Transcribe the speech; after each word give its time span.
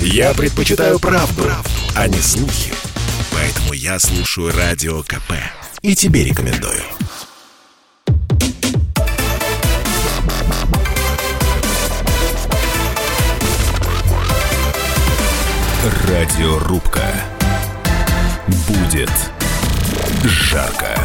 Я 0.00 0.34
предпочитаю 0.34 0.98
правду, 0.98 1.42
правду, 1.42 1.70
а 1.94 2.08
не 2.08 2.18
слухи. 2.18 2.72
Поэтому 3.32 3.72
я 3.72 3.98
слушаю 3.98 4.52
Радио 4.56 5.02
КП. 5.02 5.32
И 5.82 5.94
тебе 5.94 6.24
рекомендую. 6.24 6.82
Радиорубка. 16.08 17.04
Будет 18.68 19.10
жарко. 20.24 20.96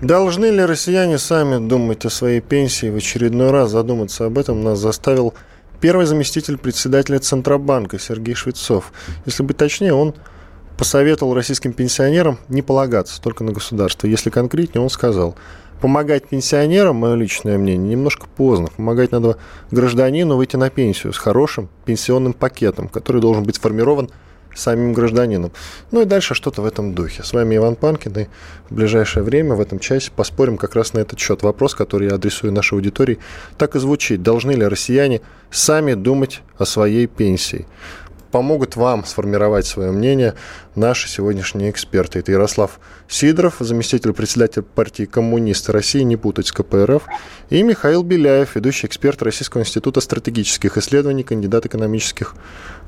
Должны 0.00 0.46
ли 0.46 0.64
россияне 0.64 1.18
сами 1.18 1.66
думать 1.66 2.04
о 2.04 2.10
своей 2.10 2.40
пенсии? 2.40 2.88
В 2.88 2.96
очередной 2.96 3.50
раз 3.50 3.72
задуматься 3.72 4.26
об 4.26 4.38
этом 4.38 4.62
нас 4.62 4.78
заставил 4.78 5.34
первый 5.80 6.06
заместитель 6.06 6.58
председателя 6.58 7.18
Центробанка 7.18 7.98
Сергей 7.98 8.34
Швецов. 8.34 8.92
Если 9.26 9.42
быть 9.42 9.56
точнее, 9.56 9.92
он 9.92 10.14
посоветовал 10.76 11.34
российским 11.34 11.72
пенсионерам 11.72 12.38
не 12.48 12.62
полагаться 12.62 13.20
только 13.20 13.44
на 13.44 13.52
государство. 13.52 14.06
Если 14.06 14.30
конкретнее, 14.30 14.82
он 14.82 14.90
сказал, 14.90 15.34
помогать 15.80 16.28
пенсионерам, 16.28 16.96
мое 16.96 17.14
личное 17.14 17.58
мнение, 17.58 17.90
немножко 17.90 18.26
поздно. 18.28 18.68
Помогать 18.76 19.12
надо 19.12 19.38
гражданину 19.70 20.36
выйти 20.36 20.56
на 20.56 20.70
пенсию 20.70 21.12
с 21.12 21.18
хорошим 21.18 21.68
пенсионным 21.84 22.32
пакетом, 22.32 22.88
который 22.88 23.20
должен 23.20 23.44
быть 23.44 23.56
сформирован 23.56 24.10
самим 24.54 24.92
гражданином. 24.92 25.52
Ну 25.90 26.02
и 26.02 26.04
дальше 26.04 26.34
что-то 26.34 26.62
в 26.62 26.66
этом 26.66 26.94
духе. 26.94 27.22
С 27.22 27.32
вами 27.32 27.56
Иван 27.56 27.76
Панкин, 27.76 28.12
и 28.18 28.26
в 28.70 28.74
ближайшее 28.74 29.22
время, 29.22 29.54
в 29.54 29.60
этом 29.60 29.78
часе, 29.78 30.10
поспорим 30.14 30.56
как 30.56 30.74
раз 30.74 30.92
на 30.92 30.98
этот 31.00 31.18
счет. 31.18 31.42
Вопрос, 31.42 31.74
который 31.74 32.08
я 32.08 32.14
адресую 32.14 32.52
нашей 32.52 32.74
аудитории, 32.74 33.18
так 33.56 33.76
и 33.76 33.78
звучит. 33.78 34.22
Должны 34.22 34.52
ли 34.52 34.66
россияне 34.66 35.20
сами 35.50 35.94
думать 35.94 36.42
о 36.56 36.64
своей 36.64 37.06
пенсии? 37.06 37.66
Помогут 38.30 38.76
вам 38.76 39.04
сформировать 39.04 39.66
свое 39.66 39.90
мнение 39.90 40.34
наши 40.74 41.08
сегодняшние 41.08 41.70
эксперты. 41.70 42.20
Это 42.20 42.32
Ярослав 42.32 42.80
Сидоров, 43.08 43.56
заместитель 43.60 44.12
председателя 44.12 44.62
партии 44.62 45.04
«Коммунисты 45.04 45.72
России», 45.72 46.02
не 46.02 46.16
путать 46.16 46.46
с 46.46 46.52
КПРФ, 46.52 47.02
и 47.50 47.62
Михаил 47.62 48.02
Беляев, 48.02 48.54
ведущий 48.54 48.86
эксперт 48.86 49.22
Российского 49.22 49.62
института 49.62 50.00
стратегических 50.00 50.76
исследований, 50.76 51.22
кандидат 51.22 51.66
экономических 51.66 52.34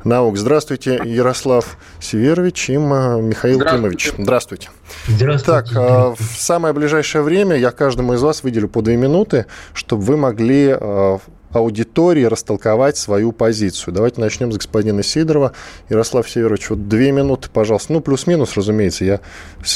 наук. 0.05 0.37
Здравствуйте, 0.37 1.01
Ярослав 1.05 1.77
Северович 2.01 2.71
и 2.71 2.77
Михаил 2.77 3.57
Здравствуйте. 3.57 3.71
Климович. 3.71 4.13
Здравствуйте. 4.19 4.71
Здравствуйте. 5.09 5.47
Так, 5.47 5.77
а, 5.77 6.15
в 6.15 6.39
самое 6.39 6.75
ближайшее 6.75 7.23
время 7.23 7.57
я 7.57 7.71
каждому 7.71 8.15
из 8.15 8.23
вас 8.23 8.43
выделю 8.43 8.69
по 8.69 8.83
две 8.83 8.97
минуты, 8.97 9.47
чтобы 9.75 10.03
вы 10.03 10.17
могли 10.17 10.77
а, 10.79 11.19
аудитории 11.53 12.25
растолковать 12.25 12.97
свою 12.97 13.33
позицию. 13.33 13.95
Давайте 13.95 14.21
начнем 14.21 14.53
с 14.53 14.57
господина 14.57 15.03
Сидорова. 15.03 15.53
Ярослав 15.89 16.29
Северович, 16.29 16.71
вот 16.71 16.89
две 16.89 17.13
минуты, 17.13 17.49
пожалуйста. 17.53 17.93
Ну, 17.93 18.01
плюс-минус, 18.01 18.57
разумеется. 18.57 19.05
Я 19.05 19.21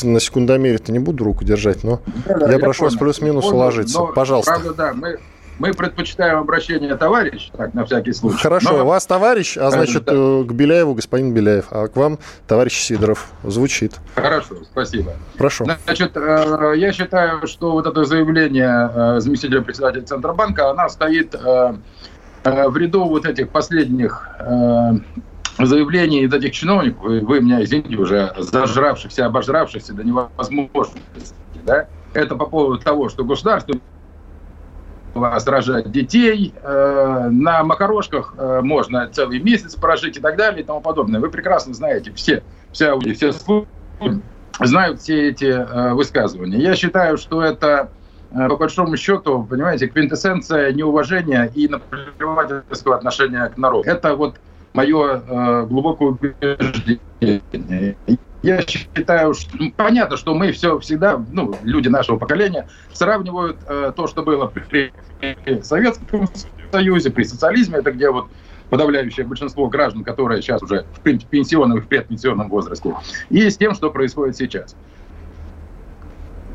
на 0.03 0.21
секундомере-то 0.21 0.93
не 0.93 0.99
буду 0.99 1.25
руку 1.25 1.45
держать, 1.45 1.85
но 1.85 2.01
да, 2.27 2.47
я, 2.47 2.53
я 2.53 2.59
прошу 2.59 2.81
понял. 2.81 2.91
вас 2.93 2.99
плюс-минус 2.99 3.45
уложиться. 3.47 3.99
Но, 3.99 4.07
пожалуйста. 4.09 4.53
Правда, 4.53 4.75
да, 4.75 4.95
мы 4.95 5.19
мы 5.59 5.73
предпочитаем 5.73 6.39
обращение 6.39 6.97
товарищ, 6.97 7.51
так, 7.57 7.75
на 7.75 7.85
всякий 7.85 8.13
случай. 8.13 8.39
Хорошо, 8.39 8.77
Но... 8.77 8.85
у 8.85 8.87
вас 8.87 9.07
товарищ, 9.07 9.57
а 9.57 9.71
значит, 9.71 10.05
да. 10.05 10.13
Э, 10.15 10.45
к 10.45 10.53
Беляеву 10.53 10.95
господин 10.95 11.33
Беляев, 11.33 11.67
а 11.71 11.89
к 11.89 11.97
вам 11.97 12.19
товарищ 12.47 12.81
Сидоров. 12.81 13.31
Звучит. 13.45 13.95
Хорошо, 14.15 14.57
спасибо. 14.65 15.13
Прошу. 15.39 15.65
Значит, 15.85 16.17
э, 16.17 16.75
я 16.77 16.93
считаю, 16.93 17.47
что 17.47 17.73
вот 17.73 17.87
это 17.87 18.05
заявление 18.05 18.91
э, 18.95 19.21
заместителя 19.21 19.63
председателя 19.63 20.03
Центробанка, 20.03 20.71
она 20.71 20.89
стоит 20.89 21.35
в 21.35 22.77
ряду 22.77 23.05
вот 23.05 23.25
этих 23.25 23.49
последних 23.49 24.29
заявлений 25.59 26.25
из 26.25 26.35
этих 26.35 26.53
чиновников, 26.53 27.05
вы 27.05 27.41
меня, 27.41 27.63
извините, 27.63 27.97
уже 27.97 28.35
зажравшихся, 28.37 29.25
обожравшихся 29.25 29.95
до 29.95 30.05
невозможности, 30.05 31.35
да? 31.65 31.87
Это 32.13 32.37
по 32.37 32.45
поводу 32.47 32.79
того, 32.83 33.09
что 33.09 33.25
государство 33.25 33.75
вас 35.15 35.47
рожать 35.47 35.91
детей, 35.91 36.53
э, 36.63 37.29
на 37.31 37.63
макарошках 37.63 38.35
э, 38.37 38.61
можно 38.63 39.09
целый 39.09 39.41
месяц 39.41 39.75
прожить 39.75 40.17
и 40.17 40.21
так 40.21 40.37
далее 40.37 40.63
и 40.63 40.65
тому 40.65 40.81
подобное. 40.81 41.21
Вы 41.21 41.31
прекрасно 41.31 41.75
знаете, 41.75 42.13
все, 42.13 42.43
вся, 42.73 42.99
все 42.99 43.33
знают 44.61 45.01
все 45.01 45.31
эти 45.31 45.47
э, 45.47 45.95
высказывания. 45.95 46.59
Я 46.59 46.75
считаю, 46.77 47.17
что 47.17 47.43
это 47.43 47.91
по 48.31 48.57
большому 48.57 48.97
счету, 48.97 49.47
понимаете, 49.49 49.87
квинтэссенция 49.87 50.73
неуважения 50.73 51.53
и 51.55 51.69
наплевательского 51.69 52.97
отношения 52.97 53.47
к 53.47 53.57
народу. 53.57 53.89
Это 53.89 54.17
вот 54.17 54.41
мое 54.75 55.23
э, 55.27 55.67
глубокое 55.67 56.09
убеждение. 56.09 57.97
Я 58.45 58.61
считаю, 58.61 59.33
что 59.33 59.57
ну, 59.59 59.73
понятно, 59.75 60.19
что 60.19 60.35
мы 60.35 60.53
все 60.53 60.79
всегда, 60.79 61.19
ну, 61.33 61.57
люди 61.63 61.89
нашего 61.89 62.19
поколения, 62.19 62.69
сравнивают 62.93 63.57
э, 63.67 63.95
то, 63.97 64.07
что 64.07 64.23
было 64.23 64.49
при, 64.49 64.93
при 65.19 65.63
Советском 65.63 66.29
Союзе, 66.71 67.09
при 67.09 67.25
социализме, 67.25 67.79
это 67.79 67.91
где 67.91 68.11
вот 68.11 68.27
подавляющее 68.69 69.25
большинство 69.25 69.67
граждан, 69.69 70.05
которые 70.05 70.43
сейчас 70.43 70.63
уже 70.63 70.85
в 70.95 71.01
пенсионном 71.01 71.79
и 71.79 71.81
в 71.81 71.89
предпенсионном 71.89 72.51
возрасте, 72.51 72.95
и 73.31 73.49
с 73.49 73.57
тем, 73.57 73.75
что 73.75 73.91
происходит 73.91 74.37
сейчас. 74.37 74.77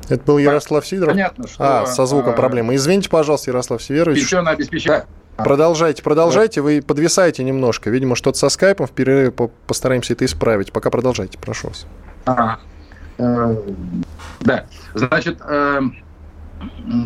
Это 0.10 0.24
был 0.24 0.38
Ярослав 0.38 0.86
Сидоров? 0.86 1.14
Понятно, 1.14 1.48
что... 1.48 1.82
А, 1.82 1.86
со 1.88 2.06
звуком 2.06 2.34
а, 2.34 2.36
проблемы. 2.36 2.76
Извините, 2.76 3.10
пожалуйста, 3.10 3.50
Ярослав 3.50 3.82
Северович. 3.82 4.20
Пенсионное 4.20 4.54
обеспечение... 4.54 5.06
Продолжайте, 5.44 6.04
продолжайте. 6.04 6.62
Вы 6.62 6.82
подвисаете 6.82 7.44
немножко. 7.44 7.90
Видимо, 7.90 8.16
что-то 8.16 8.38
со 8.38 8.50
скайпом. 8.50 8.88
В 8.88 8.92
перерыве 8.92 9.32
постараемся 9.32 10.14
это 10.14 10.26
исправить. 10.26 10.72
Пока 10.72 10.90
продолжайте, 10.90 11.38
прошу 11.38 11.70
вас. 11.70 11.86
Ага. 12.26 12.60
Э, 13.18 13.56
да. 14.42 14.66
Значит, 14.94 15.40
э, 15.42 15.82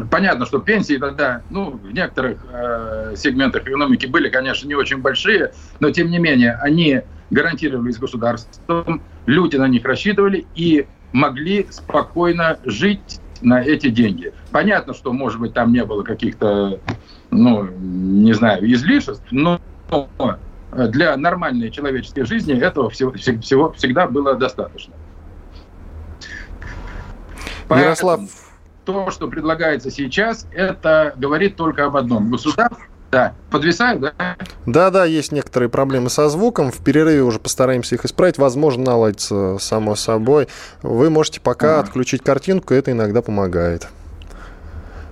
понятно, 0.09 0.45
что 0.45 0.59
пенсии 0.59 0.97
тогда, 0.97 1.41
ну, 1.49 1.71
в 1.71 1.91
некоторых 1.91 2.37
э, 2.51 3.15
сегментах 3.17 3.63
экономики 3.63 4.05
были, 4.05 4.29
конечно, 4.29 4.67
не 4.67 4.75
очень 4.75 4.97
большие, 4.97 5.53
но 5.79 5.91
тем 5.91 6.09
не 6.09 6.19
менее 6.19 6.57
они 6.61 7.01
гарантировались 7.29 7.97
государством, 7.97 9.01
люди 9.25 9.55
на 9.55 9.67
них 9.67 9.83
рассчитывали 9.85 10.45
и 10.55 10.85
могли 11.11 11.67
спокойно 11.71 12.59
жить 12.63 13.19
на 13.43 13.61
эти 13.61 13.89
деньги. 13.89 14.33
Понятно, 14.51 14.93
что, 14.93 15.13
может 15.13 15.39
быть, 15.39 15.53
там 15.53 15.71
не 15.71 15.83
было 15.85 16.03
каких-то 16.03 16.79
ну, 17.33 17.63
не 17.65 18.33
знаю, 18.33 18.71
излишеств, 18.71 19.23
но 19.31 19.59
для 20.71 21.15
нормальной 21.17 21.69
человеческой 21.69 22.25
жизни 22.25 22.55
этого 22.55 22.89
всего, 22.89 23.11
всего 23.11 23.71
всегда 23.73 24.07
было 24.07 24.35
достаточно. 24.35 24.93
Ярослав... 27.69 28.21
то, 28.85 29.09
что 29.09 29.27
предлагается 29.27 29.89
сейчас, 29.89 30.47
это 30.51 31.13
говорит 31.15 31.55
только 31.55 31.85
об 31.85 31.95
одном. 31.95 32.29
Государство 32.29 32.85
да, 33.13 33.35
подвисаю, 33.51 33.99
да? 33.99 34.13
Да, 34.65 34.89
да, 34.89 35.05
есть 35.05 35.31
некоторые 35.31 35.69
проблемы 35.69 36.09
со 36.09 36.29
звуком. 36.29 36.71
В 36.71 36.79
перерыве 36.79 37.21
уже 37.21 37.37
постараемся 37.37 37.93
их 37.93 38.05
исправить. 38.05 38.39
Возможно, 38.39 38.85
наладится 38.85 39.57
само 39.59 39.95
собой. 39.95 40.47
Вы 40.81 41.11
можете 41.11 41.39
пока 41.39 41.77
а. 41.77 41.81
отключить 41.81 42.23
картинку, 42.23 42.73
это 42.73 42.91
иногда 42.91 43.21
помогает. 43.21 43.87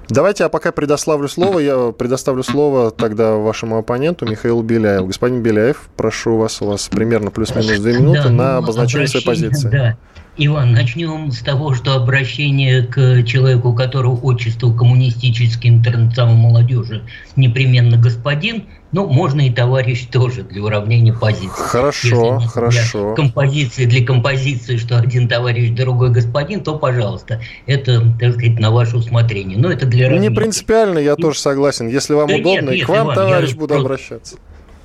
Давайте 0.09 0.43
я 0.43 0.49
пока 0.49 0.71
предоставлю 0.71 1.27
слово. 1.27 1.59
Я 1.59 1.91
предоставлю 1.91 2.41
слово 2.41 2.89
тогда 2.89 3.35
вашему 3.35 3.77
оппоненту 3.77 4.25
Михаилу 4.25 4.63
Беляеву. 4.63 5.05
Господин 5.05 5.43
Беляев, 5.43 5.87
прошу 5.95 6.37
вас, 6.37 6.59
у 6.63 6.65
вас 6.65 6.89
примерно 6.89 7.29
плюс-минус 7.29 7.79
две 7.79 7.99
минуты 7.99 8.23
да, 8.23 8.29
на 8.29 8.51
ну, 8.53 8.57
обозначение 8.57 9.07
своей 9.07 9.25
позиции. 9.25 9.69
Да. 9.69 9.97
Иван, 10.43 10.71
начнем 10.71 11.31
с 11.31 11.39
того, 11.41 11.75
что 11.75 11.93
обращение 11.93 12.81
к 12.81 13.23
человеку, 13.25 13.69
у 13.69 13.75
которого 13.75 14.15
отчество 14.15 14.73
коммунистический 14.73 15.69
интернационал 15.69 16.35
молодежи 16.35 17.03
непременно 17.35 17.95
господин, 17.95 18.63
ну, 18.91 19.07
можно 19.07 19.45
и 19.45 19.51
товарищ 19.51 20.07
тоже 20.11 20.41
для 20.41 20.63
уравнения 20.63 21.13
позиций. 21.13 21.51
Хорошо, 21.51 22.39
Если 22.39 22.49
хорошо. 22.49 23.13
Для 23.13 23.23
композиции 23.23 23.85
для 23.85 24.03
композиции, 24.03 24.77
что 24.77 24.97
один 24.97 25.27
товарищ, 25.27 25.69
другой 25.75 26.09
господин, 26.09 26.63
то, 26.63 26.75
пожалуйста, 26.75 27.39
это, 27.67 28.01
так 28.19 28.33
сказать, 28.33 28.59
на 28.59 28.71
ваше 28.71 28.97
усмотрение. 28.97 29.59
Но 29.59 29.71
это 29.71 29.85
для 29.85 30.09
Не 30.09 30.31
принципиально, 30.31 30.97
я 30.97 31.15
тоже 31.17 31.37
согласен. 31.37 31.87
Если 31.87 32.15
вам 32.15 32.27
да 32.27 32.35
удобно, 32.35 32.69
нет, 32.69 32.77
нет, 32.77 32.85
к 32.87 32.89
вам, 32.89 33.05
Иван, 33.05 33.15
товарищ, 33.15 33.53
буду 33.53 33.67
просто... 33.67 33.85
обращаться. 33.85 34.37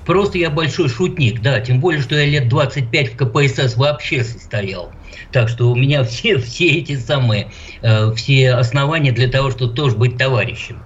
Просто 0.07 0.37
я 0.37 0.49
большой 0.49 0.87
шутник, 0.87 1.41
да, 1.41 1.59
тем 1.59 1.81
более, 1.81 2.01
что 2.01 2.15
я 2.15 2.25
лет 2.25 2.47
25 2.47 3.13
в 3.13 3.17
КПСС 3.17 3.75
вообще 3.75 4.23
состоял. 4.23 4.89
Так 5.33 5.49
что 5.49 5.69
у 5.69 5.75
меня 5.75 6.05
все, 6.05 6.37
все 6.37 6.69
эти 6.79 6.95
самые, 6.95 7.51
э, 7.81 8.13
все 8.13 8.53
основания 8.53 9.11
для 9.11 9.27
того, 9.27 9.51
чтобы 9.51 9.73
тоже 9.73 9.97
быть 9.97 10.17
товарищем. 10.17 10.81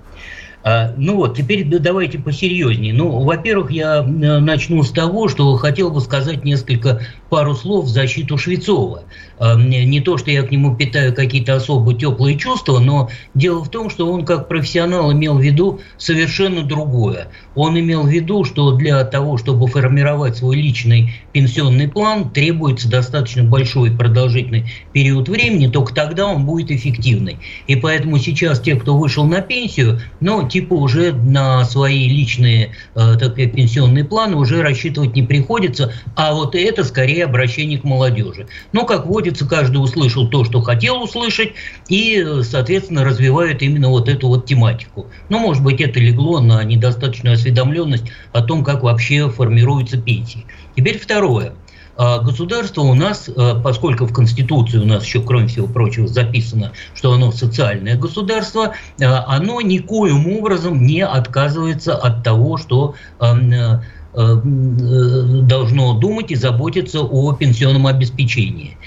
А, 0.64 0.94
ну 0.98 1.18
вот, 1.18 1.38
теперь 1.38 1.64
давайте 1.66 2.18
посерьезнее. 2.18 2.94
Ну, 2.94 3.20
во-первых, 3.20 3.70
я 3.70 4.00
э, 4.00 4.02
начну 4.02 4.82
с 4.82 4.90
того, 4.90 5.28
что 5.28 5.56
хотел 5.56 5.92
бы 5.92 6.02
сказать 6.02 6.44
несколько 6.44 7.02
пару 7.32 7.56
слов 7.56 7.86
в 7.86 7.88
защиту 7.88 8.38
Швецова. 8.38 9.06
А, 9.40 9.56
не 9.56 10.02
то, 10.02 10.18
что 10.18 10.30
я 10.30 10.44
к 10.44 10.52
нему 10.52 10.76
питаю 10.76 11.16
какие-то 11.16 11.56
особо 11.56 11.94
теплые 11.94 12.38
чувства, 12.38 12.80
но 12.80 13.10
дело 13.34 13.64
в 13.64 13.70
том, 13.70 13.90
что 13.90 14.12
он 14.12 14.26
как 14.26 14.50
профессионал 14.50 15.14
имел 15.14 15.38
в 15.38 15.42
виду 15.42 15.80
совершенно 15.98 16.62
другое. 16.62 17.30
Он 17.56 17.80
имел 17.80 18.04
в 18.04 18.10
виду, 18.10 18.44
что 18.44 18.74
для 18.74 19.04
того, 19.06 19.38
чтобы 19.38 19.68
формировать 19.68 20.38
свой 20.38 20.58
личный 20.58 21.14
пенсионный 21.32 21.88
план, 21.88 22.32
требуется 22.32 22.90
достаточно 22.90 23.44
большой 23.44 23.92
продолжительный 23.92 24.70
период 24.92 25.30
времени, 25.30 25.68
только 25.68 25.96
тогда 25.96 26.28
он 26.28 26.46
будет 26.46 26.70
эффективный. 26.70 27.38
И 27.66 27.78
поэтому 27.78 28.18
сейчас 28.18 28.60
те, 28.60 28.76
кто 28.76 28.98
вышел 28.98 29.26
на 29.26 29.40
пенсию, 29.40 30.02
ну, 30.20 30.48
типа 30.48 30.74
уже 30.74 31.14
на 31.14 31.64
свои 31.64 32.10
личные 32.10 32.72
э, 32.96 33.16
так 33.18 33.36
пенсионные 33.36 34.04
планы 34.04 34.36
уже 34.36 34.62
рассчитывать 34.62 35.16
не 35.16 35.24
приходится, 35.24 35.94
а 36.18 36.34
вот 36.34 36.56
это 36.56 36.84
скорее 36.84 37.21
обращение 37.26 37.80
к 37.80 37.84
молодежи. 37.84 38.48
Но, 38.72 38.86
как 38.86 39.06
водится, 39.06 39.48
каждый 39.48 39.78
услышал 39.78 40.28
то, 40.30 40.44
что 40.44 40.62
хотел 40.62 41.02
услышать, 41.02 41.54
и, 41.88 42.26
соответственно, 42.44 43.04
развивает 43.04 43.62
именно 43.62 43.90
вот 43.90 44.10
эту 44.10 44.28
вот 44.28 44.46
тематику. 44.46 45.08
Ну, 45.30 45.40
может 45.40 45.64
быть, 45.64 45.82
это 45.82 46.00
легло 46.00 46.40
на 46.40 46.64
недостаточную 46.64 47.36
осведомленность 47.36 48.06
о 48.34 48.42
том, 48.42 48.64
как 48.64 48.84
вообще 48.84 49.30
формируются 49.30 49.98
пенсии. 49.98 50.46
Теперь 50.76 51.00
второе. 51.00 51.54
А 51.98 52.20
государство 52.20 52.82
у 52.82 52.96
нас, 52.96 53.30
э, 53.30 53.62
поскольку 53.64 54.06
в 54.06 54.14
Конституции 54.14 54.80
у 54.80 54.86
нас 54.86 55.06
еще, 55.06 55.22
кроме 55.22 55.48
всего 55.48 55.68
прочего, 55.68 56.08
записано, 56.08 56.72
что 56.96 57.14
оно 57.14 57.32
социальное 57.32 57.96
государство, 57.96 58.74
э, 59.00 59.06
оно 59.06 59.62
никоим 59.62 60.28
образом 60.36 60.82
не 60.84 61.06
отказывается 61.06 61.96
от 61.96 62.24
того, 62.24 62.58
что 62.58 62.96
должно 64.14 65.94
думать 65.94 66.32
и 66.32 66.36
заботиться 66.36 67.02
о 67.02 67.34
пенсионном 67.34 67.88
обеспечении. 67.88 68.78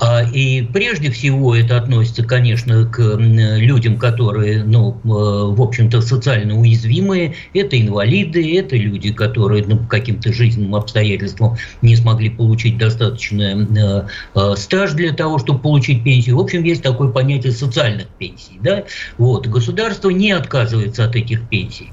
А, 0.00 0.22
и 0.22 0.62
прежде 0.62 1.10
всего 1.10 1.54
это 1.54 1.76
относится, 1.76 2.24
конечно, 2.24 2.86
к 2.86 3.16
людям, 3.18 3.98
которые, 3.98 4.64
ну, 4.64 4.92
э, 4.92 4.94
в 5.04 5.60
общем-то, 5.60 6.00
социально 6.00 6.58
уязвимые. 6.58 7.34
Это 7.52 7.78
инвалиды, 7.78 8.58
это 8.58 8.76
люди, 8.76 9.12
которые 9.12 9.62
ну, 9.66 9.76
по 9.76 9.86
каким-то 9.86 10.32
жизненным 10.32 10.74
обстоятельствам 10.74 11.56
не 11.82 11.96
смогли 11.96 12.30
получить 12.30 12.78
достаточный 12.78 13.66
э, 13.78 14.06
э, 14.34 14.54
стаж 14.56 14.92
для 14.92 15.12
того, 15.12 15.38
чтобы 15.38 15.58
получить 15.58 16.02
пенсию. 16.02 16.36
В 16.36 16.40
общем, 16.40 16.64
есть 16.64 16.82
такое 16.82 17.10
понятие 17.10 17.52
социальных 17.52 18.06
пенсий. 18.08 18.58
Да? 18.62 18.84
Вот. 19.18 19.48
Государство 19.48 20.08
не 20.08 20.32
отказывается 20.32 21.04
от 21.04 21.14
этих 21.14 21.46
пенсий. 21.50 21.90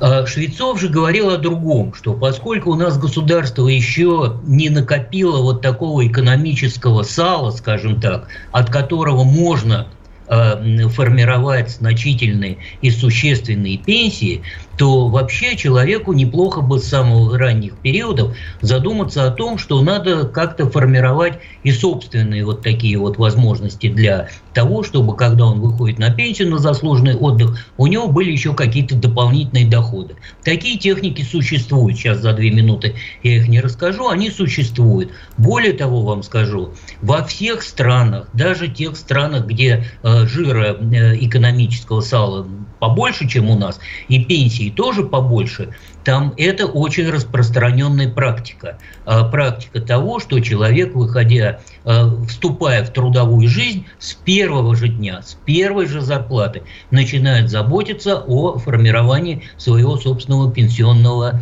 А 0.00 0.26
Швецов 0.26 0.80
же 0.80 0.88
говорил 0.88 1.30
о 1.30 1.38
другом, 1.38 1.94
что 1.94 2.14
поскольку 2.14 2.70
у 2.70 2.74
нас 2.74 2.98
государство 2.98 3.68
еще 3.68 4.40
не 4.44 4.68
накопило 4.68 5.40
вот 5.42 5.62
такого 5.62 6.06
экономического 6.06 7.02
сала, 7.02 7.50
скажем 7.50 8.00
так, 8.00 8.28
от 8.50 8.70
которого 8.70 9.24
можно 9.24 9.88
Э, 10.34 10.88
формировать 10.88 11.68
значительные 11.68 12.56
и 12.80 12.90
существенные 12.90 13.76
пенсии, 13.76 14.42
то 14.76 15.08
вообще 15.08 15.56
человеку 15.56 16.12
неплохо 16.12 16.60
бы 16.60 16.78
с 16.78 16.84
самых 16.84 17.34
ранних 17.34 17.76
периодов 17.78 18.36
задуматься 18.60 19.26
о 19.26 19.30
том, 19.30 19.58
что 19.58 19.80
надо 19.82 20.26
как-то 20.26 20.68
формировать 20.68 21.38
и 21.62 21.72
собственные 21.72 22.44
вот 22.44 22.62
такие 22.62 22.98
вот 22.98 23.18
возможности 23.18 23.88
для 23.88 24.28
того, 24.54 24.82
чтобы 24.82 25.16
когда 25.16 25.46
он 25.46 25.60
выходит 25.60 25.98
на 25.98 26.10
пенсию, 26.10 26.50
на 26.50 26.58
заслуженный 26.58 27.16
отдых, 27.16 27.58
у 27.76 27.86
него 27.86 28.08
были 28.08 28.30
еще 28.30 28.54
какие-то 28.54 28.96
дополнительные 28.96 29.66
доходы. 29.66 30.16
Такие 30.44 30.78
техники 30.78 31.22
существуют. 31.22 31.96
Сейчас 31.96 32.18
за 32.18 32.32
две 32.32 32.50
минуты 32.50 32.94
я 33.22 33.36
их 33.36 33.48
не 33.48 33.60
расскажу. 33.60 34.08
Они 34.08 34.30
существуют. 34.30 35.10
Более 35.36 35.72
того, 35.72 36.02
вам 36.02 36.22
скажу, 36.22 36.72
во 37.00 37.24
всех 37.24 37.62
странах, 37.62 38.28
даже 38.32 38.68
тех 38.68 38.96
странах, 38.96 39.46
где 39.46 39.86
э, 40.02 40.26
жира 40.26 40.76
э, 40.78 41.16
экономического 41.16 42.00
сала 42.00 42.46
побольше, 42.78 43.28
чем 43.28 43.48
у 43.48 43.58
нас, 43.58 43.78
и 44.08 44.24
пенсии 44.24 44.61
тоже 44.70 45.04
побольше, 45.04 45.74
там 46.04 46.34
это 46.36 46.66
очень 46.66 47.08
распространенная 47.08 48.08
практика. 48.08 48.78
А, 49.04 49.24
практика 49.24 49.80
того, 49.80 50.18
что 50.18 50.40
человек, 50.40 50.94
выходя, 50.94 51.60
а, 51.84 52.10
вступая 52.26 52.84
в 52.84 52.90
трудовую 52.90 53.48
жизнь, 53.48 53.86
с 53.98 54.14
первого 54.14 54.74
же 54.74 54.88
дня, 54.88 55.22
с 55.22 55.34
первой 55.34 55.86
же 55.86 56.00
зарплаты 56.00 56.62
начинает 56.90 57.50
заботиться 57.50 58.22
о 58.26 58.58
формировании 58.58 59.42
своего 59.56 59.96
собственного 59.96 60.50
пенсионного 60.50 61.40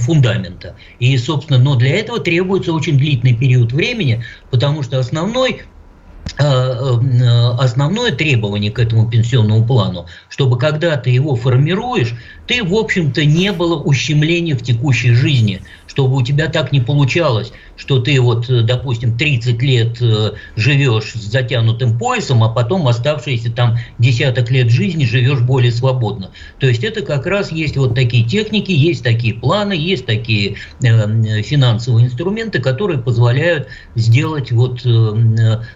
фундамента. 0.00 0.74
И, 0.98 1.16
собственно, 1.18 1.58
но 1.58 1.76
для 1.76 1.96
этого 1.96 2.18
требуется 2.18 2.72
очень 2.72 2.98
длительный 2.98 3.36
период 3.36 3.72
времени, 3.72 4.24
потому 4.50 4.82
что 4.82 4.98
основной 4.98 5.62
основное 6.38 8.12
требование 8.12 8.70
к 8.70 8.78
этому 8.78 9.08
пенсионному 9.08 9.66
плану, 9.66 10.06
чтобы 10.28 10.58
когда 10.58 10.96
ты 10.96 11.10
его 11.10 11.36
формируешь, 11.36 12.14
ты, 12.46 12.64
в 12.64 12.74
общем-то, 12.74 13.24
не 13.24 13.52
было 13.52 13.76
ущемления 13.82 14.54
в 14.54 14.62
текущей 14.62 15.12
жизни, 15.12 15.62
чтобы 15.92 16.16
у 16.16 16.22
тебя 16.22 16.48
так 16.48 16.72
не 16.72 16.80
получалось, 16.80 17.52
что 17.76 18.00
ты 18.00 18.18
вот, 18.18 18.48
э, 18.48 18.62
допустим, 18.62 19.18
30 19.18 19.60
лет 19.60 20.00
э, 20.00 20.32
живешь 20.56 21.12
с 21.12 21.30
затянутым 21.30 21.98
поясом, 21.98 22.42
а 22.42 22.48
потом 22.48 22.88
оставшиеся 22.88 23.52
там 23.52 23.76
десяток 23.98 24.50
лет 24.50 24.70
жизни 24.70 25.04
живешь 25.04 25.40
более 25.40 25.70
свободно. 25.70 26.30
То 26.60 26.66
есть 26.66 26.82
это 26.82 27.02
как 27.02 27.26
раз 27.26 27.52
есть 27.52 27.76
вот 27.76 27.94
такие 27.94 28.24
техники, 28.24 28.70
есть 28.72 29.04
такие 29.04 29.34
планы, 29.34 29.74
есть 29.74 30.06
такие 30.06 30.56
э, 30.82 31.42
финансовые 31.42 32.06
инструменты, 32.06 32.60
которые 32.60 32.98
позволяют 32.98 33.68
сделать 33.94 34.50
вот, 34.50 34.86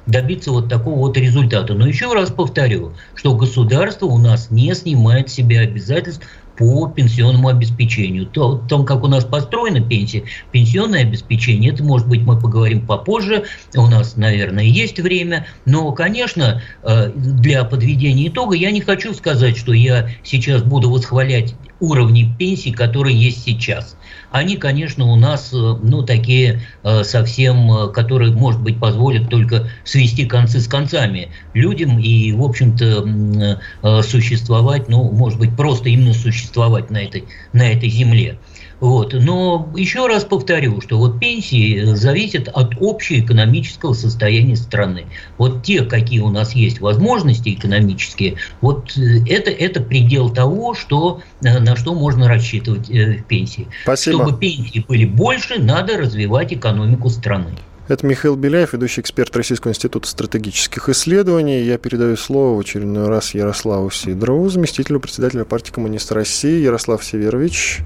добиться 0.07 0.51
вот 0.51 0.71
такого 0.71 0.99
вот 0.99 1.19
результата. 1.19 1.75
Но 1.75 1.87
еще 1.87 2.15
раз 2.15 2.31
повторю, 2.31 2.95
что 3.15 3.35
государство 3.35 4.07
у 4.07 4.17
нас 4.17 4.51
не 4.51 4.75
снимает 4.75 5.29
с 5.29 5.35
себя 5.35 5.61
обязательств 5.61 6.27
по 6.57 6.89
пенсионному 6.89 7.49
обеспечению. 7.49 8.27
То, 8.27 8.53
о 8.53 8.69
том, 8.69 8.85
как 8.85 9.05
у 9.05 9.09
нас 9.09 9.25
построена 9.25 9.81
пенсия, 9.81 10.25
пенсионное 10.53 11.03
обеспечение, 11.03 11.73
это, 11.73 11.83
может 11.85 12.09
быть, 12.09 12.23
мы 12.23 12.39
поговорим 12.39 12.87
попозже, 12.87 13.45
у 13.75 13.87
нас, 13.87 14.17
наверное, 14.17 14.65
есть 14.65 14.99
время, 14.99 15.47
но, 15.65 15.93
конечно, 15.93 16.63
э, 16.83 17.11
для 17.15 17.65
подведения 17.65 18.29
итога 18.29 18.57
я 18.57 18.71
не 18.71 18.81
хочу 18.81 19.15
сказать, 19.15 19.57
что 19.57 19.73
я 19.73 20.09
сейчас 20.23 20.63
буду 20.63 20.91
восхвалять 20.91 21.55
уровни 21.81 22.33
пенсий, 22.39 22.73
которые 22.73 23.17
есть 23.21 23.45
сейчас. 23.45 23.97
Они, 24.31 24.57
конечно, 24.57 25.07
у 25.07 25.17
нас, 25.17 25.51
э, 25.53 25.57
ну, 25.57 26.03
такие 26.03 26.63
э, 26.83 27.05
совсем, 27.05 27.71
э, 27.73 27.93
которые, 27.93 28.33
может 28.33 28.61
быть, 28.63 28.79
позволят 28.79 29.29
только 29.29 29.69
свести 29.85 30.27
концы 30.27 30.61
с 30.61 30.69
концами 30.69 31.31
людям 31.55 31.99
и, 31.99 32.33
в 32.33 32.43
общем-то, 32.43 34.03
существовать, 34.03 34.89
ну, 34.89 35.11
может 35.11 35.39
быть, 35.39 35.57
просто 35.57 35.89
именно 35.89 36.15
существовать 36.15 36.91
на 36.91 36.99
этой, 36.99 37.25
на 37.53 37.71
этой 37.71 37.89
земле. 37.89 38.39
Вот. 38.81 39.15
Но 39.15 39.73
еще 39.75 40.07
раз 40.07 40.25
повторю, 40.25 40.81
что 40.81 40.99
вот 40.99 41.19
пенсии 41.19 41.95
зависят 41.95 42.49
от 42.49 42.75
общеэкономического 42.79 43.95
состояния 43.95 44.57
страны. 44.57 45.07
Вот 45.39 45.63
те, 45.63 45.83
какие 45.83 46.21
у 46.21 46.31
нас 46.31 46.55
есть 46.55 46.81
возможности 46.81 47.55
экономические, 47.55 48.37
вот 48.61 48.97
э, 48.97 49.25
это, 49.27 49.51
это 49.51 49.81
предел 49.81 50.31
того, 50.31 50.75
что, 50.75 51.23
э, 51.43 51.59
на 51.59 51.77
что 51.77 51.95
можно 51.95 52.29
рассчитывать 52.29 52.91
э, 52.91 53.19
в 53.19 53.25
пенсии. 53.25 53.67
Спасибо. 53.83 54.25
Чтобы 54.25 54.39
пенсии 54.39 54.85
были 54.87 55.07
больше, 55.07 55.59
надо 55.59 55.97
развивать 55.97 56.53
экономику 56.53 57.09
страны. 57.09 57.53
Это 57.89 58.05
Михаил 58.05 58.35
Беляев, 58.35 58.73
ведущий 58.73 59.01
эксперт 59.01 59.35
Российского 59.37 59.71
института 59.71 60.09
стратегических 60.09 60.89
исследований. 60.89 61.63
Я 61.63 61.79
передаю 61.79 62.17
слово 62.17 62.57
в 62.57 62.61
очередной 62.61 63.07
раз 63.07 63.33
Ярославу 63.33 63.91
Сидорову, 63.93 64.49
заместителю 64.51 64.99
председателя 64.99 65.45
партии 65.45 65.71
Коммунист 65.71 66.11
России. 66.11 66.63
Ярослав 66.63 67.05
Северович, 67.05 67.83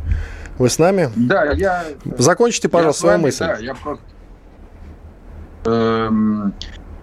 вы 0.60 0.68
с 0.68 0.78
нами? 0.78 1.08
Да, 1.16 1.52
я... 1.52 1.84
Закончите, 2.18 2.68
пожалуйста, 2.68 3.00
свою 3.00 3.18
мысль. 3.18 3.46
Да, 3.46 3.56
я 3.56 3.74
просто... 3.74 4.04
Эм... 5.64 6.54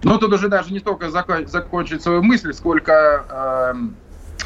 Ну, 0.04 0.18
тут 0.18 0.32
уже 0.32 0.48
даже 0.48 0.72
не 0.72 0.78
столько 0.78 1.10
закон... 1.10 1.46
закончить 1.48 2.00
свою 2.02 2.22
мысль, 2.22 2.52
сколько... 2.52 3.72
Эм... 3.74 3.96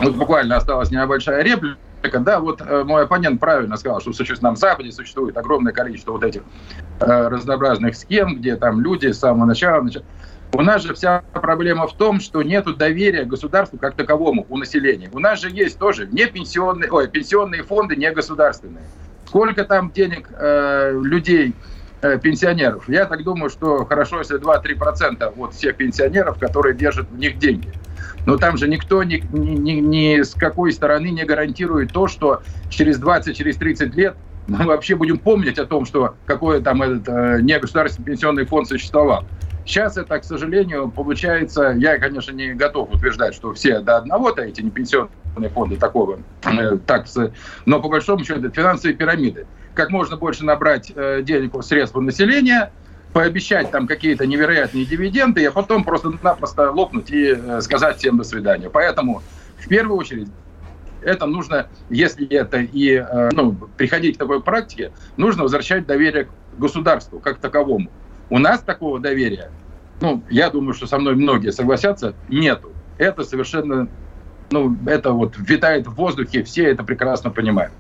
Вот 0.01 0.17
буквально 0.17 0.57
осталась 0.57 0.91
небольшая 0.91 1.43
реплика. 1.43 2.21
Да, 2.21 2.41
вот 2.41 2.63
э, 2.63 2.85
мой 2.85 3.05
оппонент 3.05 3.39
правильно 3.39 3.77
сказал, 3.77 4.01
что 4.01 4.13
в 4.13 4.17
существенном 4.17 4.57
Западе 4.57 4.91
существует 4.91 5.37
огромное 5.37 5.75
количество 5.75 6.13
вот 6.13 6.25
этих 6.25 6.41
э, 7.01 7.29
разнообразных 7.29 7.95
схем, 7.95 8.37
где 8.37 8.57
там 8.57 8.81
люди 8.81 9.13
с 9.13 9.19
самого 9.19 9.45
начала... 9.45 9.83
начала 9.83 10.05
у 10.55 10.61
нас 10.61 10.83
же 10.83 10.95
вся 10.95 11.23
проблема 11.33 11.87
в 11.87 11.95
том, 11.95 12.21
что 12.21 12.43
нет 12.43 12.67
доверия 12.77 13.25
государству 13.25 13.79
как 13.79 13.95
таковому 13.95 14.47
у 14.49 14.59
населения. 14.59 15.09
У 15.13 15.19
нас 15.19 15.41
же 15.41 15.51
есть 15.51 15.79
тоже 15.79 16.07
не 16.07 16.27
пенсионные, 16.27 16.91
ой, 16.91 17.09
пенсионные 17.09 17.63
фонды 17.63 17.97
не 17.97 18.11
государственные. 18.11 18.85
Сколько 19.27 19.65
там 19.65 19.91
денег 19.91 20.29
э, 20.39 20.93
людей 21.03 21.55
э, 22.03 22.19
пенсионеров. 22.19 22.87
Я 22.89 23.07
так 23.07 23.25
думаю, 23.25 23.49
что 23.49 23.87
хорошо, 23.87 24.19
если 24.19 24.39
2-3% 24.39 25.33
от 25.39 25.55
всех 25.55 25.77
пенсионеров, 25.77 26.39
которые 26.39 26.77
держат 26.77 27.09
в 27.11 27.19
них 27.19 27.39
деньги. 27.39 27.73
Но 28.27 28.37
там 28.37 28.59
же 28.59 28.69
никто 28.69 29.03
ни, 29.03 29.25
ни, 29.33 29.73
ни 29.73 30.23
с 30.23 30.35
какой 30.35 30.73
стороны 30.73 31.11
не 31.11 31.25
гарантирует 31.25 31.93
то, 31.93 32.09
что 32.09 32.43
через 32.69 32.99
20, 32.99 33.37
через 33.37 33.57
30 33.57 33.95
лет 33.95 34.17
мы 34.47 34.67
вообще 34.67 34.97
будем 34.97 35.19
помнить 35.19 35.59
о 35.59 35.65
том, 35.65 35.87
что 35.87 36.15
какой 36.27 36.61
там 36.63 36.83
этот 36.83 37.09
э, 37.09 37.39
негосударственный 37.41 38.05
пенсионный 38.05 38.45
фонд 38.45 38.69
существовал. 38.69 39.25
Сейчас 39.65 39.97
это, 39.97 40.19
к 40.19 40.25
сожалению, 40.25 40.91
получается, 40.91 41.75
я, 41.79 41.99
конечно, 41.99 42.33
не 42.33 42.53
готов 42.55 42.93
утверждать, 42.93 43.35
что 43.35 43.53
все 43.55 43.81
до 43.81 43.99
одного-то 43.99 44.43
эти 44.43 44.61
не 44.61 44.71
пенсионные 44.71 45.51
фонды 45.55 45.77
такого, 45.77 46.19
э, 46.45 46.79
так, 46.87 47.07
но 47.65 47.81
по 47.81 47.89
большому 47.89 48.25
счету 48.25 48.41
это 48.41 48.51
финансовые 48.51 48.97
пирамиды. 48.97 49.47
Как 49.75 49.91
можно 49.91 50.17
больше 50.17 50.45
набрать 50.45 50.93
э, 50.95 51.23
денег 51.23 51.55
у 51.55 51.63
средств 51.63 51.97
населения, 51.97 52.73
пообещать 53.13 53.71
там 53.71 53.87
какие-то 53.87 54.27
невероятные 54.27 54.85
дивиденды, 54.85 55.45
а 55.45 55.53
потом 55.53 55.85
просто-напросто 55.85 56.71
лопнуть 56.71 57.11
и 57.11 57.35
э, 57.35 57.61
сказать 57.61 57.99
всем 57.99 58.19
до 58.19 58.25
свидания. 58.25 58.71
Поэтому 58.71 59.23
в 59.59 59.69
первую 59.69 59.99
очередь 59.99 60.29
это 61.03 61.27
нужно, 61.27 61.69
если 61.91 62.27
это 62.29 62.59
и 62.59 62.95
э, 62.95 63.31
ну, 63.33 63.53
приходить 63.77 64.17
к 64.17 64.19
такой 64.19 64.43
практике, 64.43 64.93
нужно 65.17 65.43
возвращать 65.43 65.87
доверие 65.87 66.25
к 66.25 66.31
государству 66.59 67.19
как 67.19 67.39
таковому. 67.39 67.91
У 68.33 68.39
нас 68.39 68.63
такого 68.63 68.99
доверия, 68.99 69.51
ну, 70.01 70.23
я 70.31 70.49
думаю, 70.49 70.73
что 70.73 70.87
со 70.87 70.99
мной 70.99 71.17
многие 71.17 71.53
согласятся, 71.53 72.15
нету. 72.31 72.73
Это 72.97 73.25
совершенно, 73.25 73.89
ну, 74.51 74.75
это 74.87 75.13
вот 75.13 75.37
витает 75.37 75.87
в 75.87 75.93
воздухе, 75.93 76.43
все 76.43 76.71
это 76.71 76.83
прекрасно 76.83 77.29
понимают. 77.29 77.75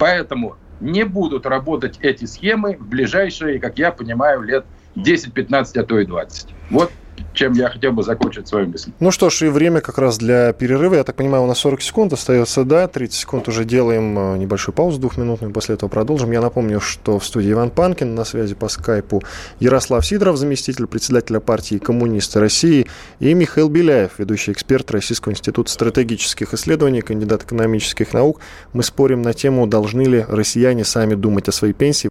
Поэтому 0.00 0.56
не 0.80 1.04
будут 1.04 1.46
работать 1.46 1.98
эти 2.00 2.24
схемы 2.24 2.76
в 2.76 2.88
ближайшие, 2.88 3.60
как 3.60 3.78
я 3.78 3.92
понимаю, 3.92 4.42
лет 4.42 4.66
10, 4.96 5.32
15, 5.32 5.76
а 5.76 5.84
то 5.84 6.00
и 6.00 6.04
20. 6.04 6.48
Вот 6.70 6.90
чем 7.32 7.52
я 7.54 7.68
хотел 7.68 7.92
бы 7.92 8.02
закончить 8.02 8.48
свою 8.48 8.68
мысль. 8.68 8.90
Ну 9.00 9.10
что 9.10 9.30
ж, 9.30 9.42
и 9.42 9.48
время 9.48 9.80
как 9.80 9.98
раз 9.98 10.18
для 10.18 10.52
перерыва. 10.52 10.94
Я 10.94 11.04
так 11.04 11.16
понимаю, 11.16 11.44
у 11.44 11.46
нас 11.46 11.58
40 11.58 11.82
секунд 11.82 12.12
остается, 12.12 12.64
да, 12.64 12.88
30 12.88 13.14
секунд 13.14 13.48
уже 13.48 13.64
делаем 13.64 14.18
э, 14.18 14.38
небольшую 14.38 14.74
паузу 14.74 14.98
двухминутную, 14.98 15.52
после 15.52 15.74
этого 15.74 15.88
продолжим. 15.88 16.30
Я 16.32 16.40
напомню, 16.40 16.80
что 16.80 17.18
в 17.18 17.24
студии 17.24 17.52
Иван 17.52 17.70
Панкин, 17.70 18.14
на 18.14 18.24
связи 18.24 18.54
по 18.54 18.68
скайпу 18.68 19.22
Ярослав 19.60 20.04
Сидоров, 20.06 20.36
заместитель 20.36 20.86
председателя 20.86 21.40
партии 21.40 21.78
«Коммунисты 21.78 22.40
России», 22.40 22.86
и 23.20 23.34
Михаил 23.34 23.68
Беляев, 23.68 24.18
ведущий 24.18 24.52
эксперт 24.52 24.90
Российского 24.90 25.32
института 25.32 25.70
стратегических 25.70 26.54
исследований, 26.54 27.02
кандидат 27.02 27.44
экономических 27.44 28.12
наук. 28.12 28.40
Мы 28.72 28.82
спорим 28.82 29.22
на 29.22 29.34
тему, 29.34 29.66
должны 29.66 30.02
ли 30.02 30.24
россияне 30.28 30.84
сами 30.84 31.14
думать 31.14 31.48
о 31.48 31.52
своей 31.52 31.74
пенсии. 31.74 32.10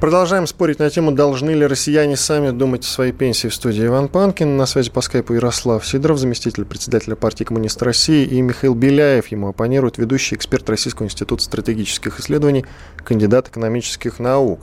Продолжаем 0.00 0.46
спорить 0.46 0.78
на 0.78 0.88
тему, 0.88 1.12
должны 1.12 1.50
ли 1.50 1.66
россияне 1.66 2.16
сами 2.16 2.52
думать 2.52 2.84
о 2.84 2.88
своей 2.88 3.12
пенсии 3.12 3.48
в 3.48 3.54
студии 3.54 3.84
Иван 3.84 4.08
Панкин. 4.08 4.56
На 4.56 4.64
связи 4.64 4.90
по 4.90 5.02
скайпу 5.02 5.34
Ярослав 5.34 5.86
Сидоров, 5.86 6.16
заместитель 6.16 6.64
председателя 6.64 7.16
партии 7.16 7.44
коммунист 7.44 7.82
России, 7.82 8.24
и 8.24 8.40
Михаил 8.40 8.74
Беляев, 8.74 9.26
ему 9.26 9.48
оппонирует 9.48 9.98
ведущий 9.98 10.36
эксперт 10.36 10.70
Российского 10.70 11.04
института 11.04 11.42
стратегических 11.42 12.18
исследований, 12.18 12.64
кандидат 13.04 13.48
экономических 13.48 14.18
наук. 14.20 14.60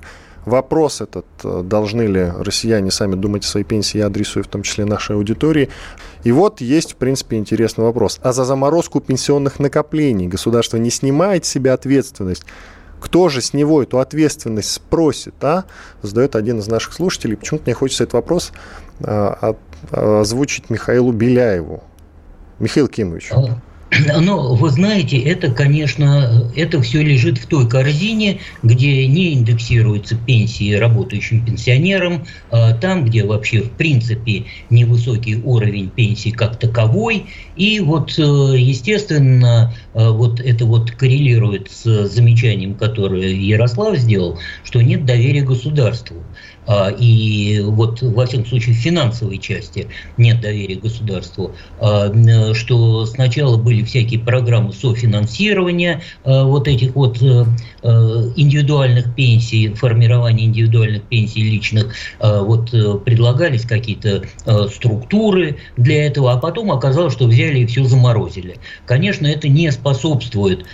Вопрос 0.47 1.01
этот, 1.01 1.27
э, 1.43 1.61
должны 1.63 2.07
ли 2.07 2.31
россияне 2.39 2.89
сами 2.89 3.13
думать 3.13 3.45
о 3.45 3.47
своей 3.47 3.65
пенсии, 3.65 3.99
я 3.99 4.07
адресую 4.07 4.43
в 4.43 4.47
том 4.47 4.63
числе 4.63 4.85
нашей 4.85 5.17
аудитории. 5.17 5.69
И 6.23 6.31
вот 6.31 6.61
есть, 6.61 6.93
в 6.93 6.95
принципе, 6.95 7.37
интересный 7.37 7.83
вопрос. 7.83 8.19
А 8.23 8.33
за 8.33 8.43
заморозку 8.43 9.01
пенсионных 9.01 9.59
накоплений 9.59 10.25
государство 10.25 10.77
не 10.77 10.89
снимает 10.89 11.45
с 11.45 11.49
себя 11.49 11.75
ответственность? 11.75 12.43
Кто 12.99 13.29
же 13.29 13.41
с 13.41 13.53
него 13.53 13.83
эту 13.83 13.99
ответственность 13.99 14.71
спросит, 14.71 15.35
а? 15.41 15.65
Задает 16.01 16.35
один 16.35 16.59
из 16.59 16.67
наших 16.67 16.93
слушателей. 16.93 17.37
Почему-то 17.37 17.65
мне 17.65 17.73
хочется 17.73 18.03
этот 18.03 18.13
вопрос 18.13 18.51
а, 19.01 19.55
а, 19.91 20.21
озвучить 20.21 20.69
Михаилу 20.69 21.11
Беляеву. 21.11 21.83
Михаил 22.59 22.87
Кимович. 22.87 23.31
Но 24.21 24.55
вы 24.55 24.69
знаете, 24.69 25.17
это, 25.17 25.49
конечно, 25.51 26.51
это 26.55 26.81
все 26.81 27.01
лежит 27.01 27.37
в 27.37 27.47
той 27.47 27.69
корзине, 27.69 28.39
где 28.63 29.07
не 29.07 29.33
индексируются 29.33 30.15
пенсии 30.15 30.73
работающим 30.73 31.45
пенсионерам, 31.45 32.25
а 32.51 32.73
там, 32.73 33.05
где 33.05 33.23
вообще 33.23 33.61
в 33.61 33.71
принципе 33.71 34.45
невысокий 34.69 35.37
уровень 35.37 35.89
пенсии 35.89 36.29
как 36.29 36.59
таковой. 36.59 37.27
И 37.55 37.79
вот, 37.79 38.17
э, 38.17 38.21
естественно, 38.21 39.73
э, 39.93 40.09
вот 40.09 40.41
это 40.41 40.65
вот 40.65 40.91
коррелирует 40.91 41.71
с 41.71 42.07
замечанием, 42.07 42.75
которое 42.75 43.33
Ярослав 43.33 43.97
сделал, 43.97 44.37
что 44.63 44.81
нет 44.81 45.05
доверия 45.05 45.43
государству. 45.43 46.23
А, 46.67 46.89
и 46.89 47.61
вот 47.61 48.01
во 48.01 48.25
всяком 48.25 48.45
случае 48.45 48.75
в 48.75 48.77
финансовой 48.77 49.37
части 49.37 49.87
нет 50.17 50.41
доверия 50.41 50.75
государству, 50.75 51.55
а, 51.79 52.11
что 52.53 53.05
сначала 53.05 53.57
были 53.57 53.83
всякие 53.83 54.19
программы 54.19 54.73
софинансирования 54.73 56.01
а, 56.25 56.43
вот 56.43 56.67
этих 56.67 56.95
вот 56.95 57.21
э, 57.21 57.45
э, 57.83 57.87
индивидуальных 58.35 59.15
пенсий, 59.15 59.69
формирования 59.69 60.45
индивидуальных 60.45 61.03
пенсий 61.03 61.43
личных, 61.43 61.95
вот 62.19 62.73
э, 62.73 62.97
предлагались 63.05 63.63
какие-то 63.63 64.23
структуры 64.69 65.57
для 65.77 66.05
этого, 66.07 66.33
а 66.33 66.37
потом 66.37 66.71
оказалось, 66.71 67.13
что 67.13 67.27
взяли 67.27 67.59
и 67.59 67.65
все 67.65 67.83
заморозили. 67.85 68.57
Конечно, 68.85 69.27
это 69.27 69.47
не 69.47 69.71
способствует 69.71 70.65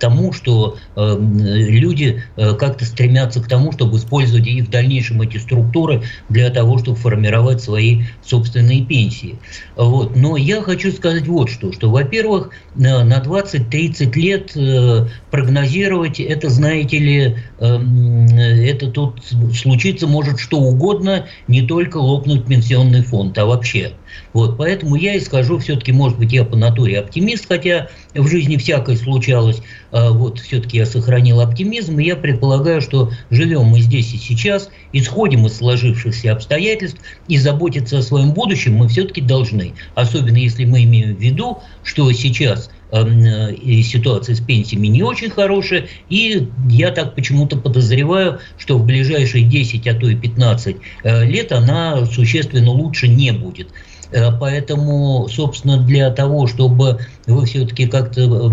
тому, 0.00 0.32
что 0.32 0.76
люди 0.96 2.22
как-то 2.36 2.84
стремятся 2.84 3.42
к 3.42 3.48
тому, 3.48 3.72
чтобы 3.72 3.98
использовать 3.98 4.46
и 4.54 4.62
в 4.62 4.70
дальнейшем 4.70 5.20
эти 5.22 5.38
структуры 5.38 6.02
для 6.28 6.50
того, 6.50 6.78
чтобы 6.78 6.96
формировать 6.96 7.62
свои 7.62 8.02
собственные 8.22 8.84
пенсии. 8.84 9.38
Вот. 9.76 10.16
Но 10.16 10.36
я 10.36 10.62
хочу 10.62 10.92
сказать 10.92 11.26
вот 11.26 11.50
что, 11.50 11.72
что, 11.72 11.90
во-первых, 11.90 12.50
на 12.74 13.22
20-30 13.22 14.12
лет 14.14 14.56
э, 14.56 15.08
прогнозировать 15.30 16.20
это, 16.20 16.48
знаете 16.48 16.98
ли, 16.98 17.36
эм, 17.58 18.26
это 18.26 18.90
тут 18.90 19.20
случиться 19.54 20.06
может 20.06 20.38
что 20.38 20.58
угодно, 20.58 21.26
не 21.48 21.62
только 21.62 21.98
лопнуть 21.98 22.46
пенсионный 22.46 23.02
фонд, 23.02 23.36
а 23.38 23.46
вообще. 23.46 23.92
Вот, 24.32 24.56
поэтому 24.56 24.96
я 24.96 25.16
исхожу, 25.16 25.58
все-таки, 25.58 25.92
может 25.92 26.18
быть, 26.18 26.32
я 26.32 26.44
по 26.44 26.56
натуре 26.56 26.98
оптимист, 26.98 27.46
хотя 27.46 27.88
в 28.14 28.26
жизни 28.26 28.56
всякое 28.56 28.96
случалось, 28.96 29.62
а 29.92 30.10
вот 30.10 30.40
все-таки 30.40 30.78
я 30.78 30.86
сохранил 30.86 31.40
оптимизм, 31.40 31.98
и 31.98 32.04
я 32.04 32.16
предполагаю, 32.16 32.80
что 32.80 33.10
живем 33.30 33.64
мы 33.66 33.80
здесь 33.80 34.12
и 34.12 34.18
сейчас, 34.18 34.70
исходим 34.94 35.44
из 35.46 35.58
сложившихся 35.58 36.32
обстоятельств, 36.32 37.00
и 37.28 37.36
заботиться 37.36 37.98
о 37.98 38.02
своем 38.02 38.32
будущем 38.32 38.74
мы 38.76 38.88
все-таки 38.88 39.20
должны, 39.20 39.74
особенно 39.94 40.36
если 40.36 40.64
мы 40.64 40.84
имеем 40.84 41.16
в 41.16 41.20
виду, 41.20 41.58
что 41.82 42.10
сейчас 42.12 42.70
эм, 42.92 43.20
э, 43.20 43.82
ситуация 43.82 44.36
с 44.36 44.40
пенсиями 44.40 44.86
не 44.86 45.02
очень 45.02 45.30
хорошая, 45.30 45.88
и 46.08 46.48
я 46.70 46.92
так 46.92 47.14
почему-то 47.14 47.56
подозреваю, 47.56 48.38
что 48.56 48.78
в 48.78 48.86
ближайшие 48.86 49.44
10, 49.44 49.86
а 49.88 49.94
то 49.94 50.08
и 50.08 50.14
15 50.14 50.76
э, 51.02 51.24
лет 51.26 51.52
она 51.52 52.06
существенно 52.06 52.70
лучше 52.70 53.08
не 53.08 53.32
будет. 53.32 53.68
Э, 54.14 54.30
поэтому, 54.38 55.28
собственно, 55.28 55.78
для 55.78 56.10
того, 56.10 56.46
чтобы 56.46 57.00
вы 57.26 57.46
все-таки 57.46 57.86
как-то 57.86 58.52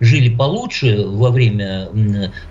жили 0.00 0.34
получше 0.34 1.04
во 1.06 1.30
время 1.30 1.88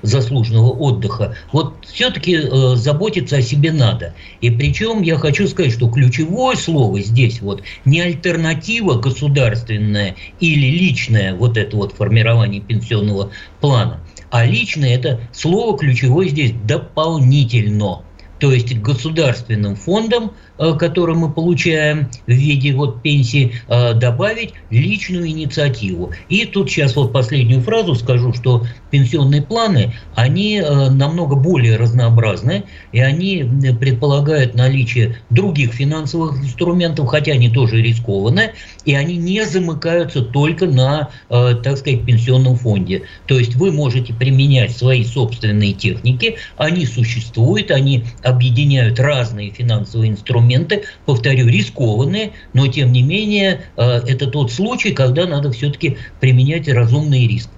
заслуженного 0.01 0.71
отдыха, 0.71 1.35
вот 1.51 1.85
все-таки 1.85 2.35
э, 2.35 2.75
заботиться 2.75 3.37
о 3.37 3.41
себе 3.41 3.71
надо. 3.71 4.13
И 4.41 4.49
причем 4.49 5.01
я 5.01 5.17
хочу 5.17 5.47
сказать, 5.47 5.71
что 5.71 5.89
ключевое 5.89 6.55
слово 6.55 7.01
здесь 7.01 7.41
вот 7.41 7.63
не 7.85 8.01
альтернатива 8.01 8.95
государственная 8.95 10.15
или 10.39 10.67
личная 10.67 11.35
вот 11.35 11.57
это 11.57 11.75
вот 11.77 11.93
формирование 11.93 12.61
пенсионного 12.61 13.31
плана, 13.61 13.99
а 14.31 14.45
личное 14.45 14.95
это 14.95 15.21
слово 15.31 15.77
ключевое 15.77 16.27
здесь 16.29 16.53
дополнительно 16.65 18.03
то 18.39 18.51
есть 18.51 18.75
государственным 18.79 19.75
фондам, 19.75 20.31
э, 20.57 20.73
который 20.79 21.15
мы 21.15 21.31
получаем 21.31 22.09
в 22.25 22.31
виде 22.31 22.73
вот 22.73 23.01
пенсии, 23.01 23.53
э, 23.67 23.93
добавить 23.93 24.53
личную 24.69 25.27
инициативу. 25.27 26.11
И 26.29 26.45
тут 26.45 26.71
сейчас 26.71 26.95
вот 26.95 27.11
последнюю 27.11 27.61
фразу 27.61 27.95
скажу, 27.95 28.33
что 28.33 28.65
пенсионные 28.91 29.41
планы, 29.41 29.93
они 30.15 30.57
э, 30.57 30.89
намного 30.89 31.35
более 31.35 31.75
разнообразны, 31.77 32.63
и 32.91 32.99
они 32.99 33.45
предполагают 33.79 34.55
наличие 34.55 35.17
других 35.29 35.73
финансовых 35.73 36.41
инструментов, 36.41 37.07
хотя 37.07 37.33
они 37.33 37.49
тоже 37.49 37.81
рискованные, 37.81 38.53
и 38.85 38.95
они 38.95 39.17
не 39.17 39.45
замыкаются 39.45 40.21
только 40.21 40.65
на, 40.65 41.09
так 41.29 41.77
сказать, 41.77 42.05
пенсионном 42.05 42.55
фонде. 42.55 43.03
То 43.27 43.37
есть 43.37 43.55
вы 43.55 43.71
можете 43.71 44.13
применять 44.13 44.75
свои 44.75 45.03
собственные 45.03 45.73
техники, 45.73 46.37
они 46.57 46.85
существуют, 46.85 47.71
они 47.71 48.05
объединяют 48.29 48.99
разные 48.99 49.51
финансовые 49.51 50.11
инструменты, 50.11 50.83
повторю, 51.05 51.47
рискованные, 51.47 52.31
но 52.53 52.67
тем 52.67 52.91
не 52.91 53.01
менее 53.01 53.65
э, 53.75 53.81
это 54.07 54.27
тот 54.27 54.51
случай, 54.51 54.91
когда 54.91 55.25
надо 55.25 55.51
все-таки 55.51 55.97
применять 56.19 56.67
разумный 56.67 57.27
риск. 57.27 57.49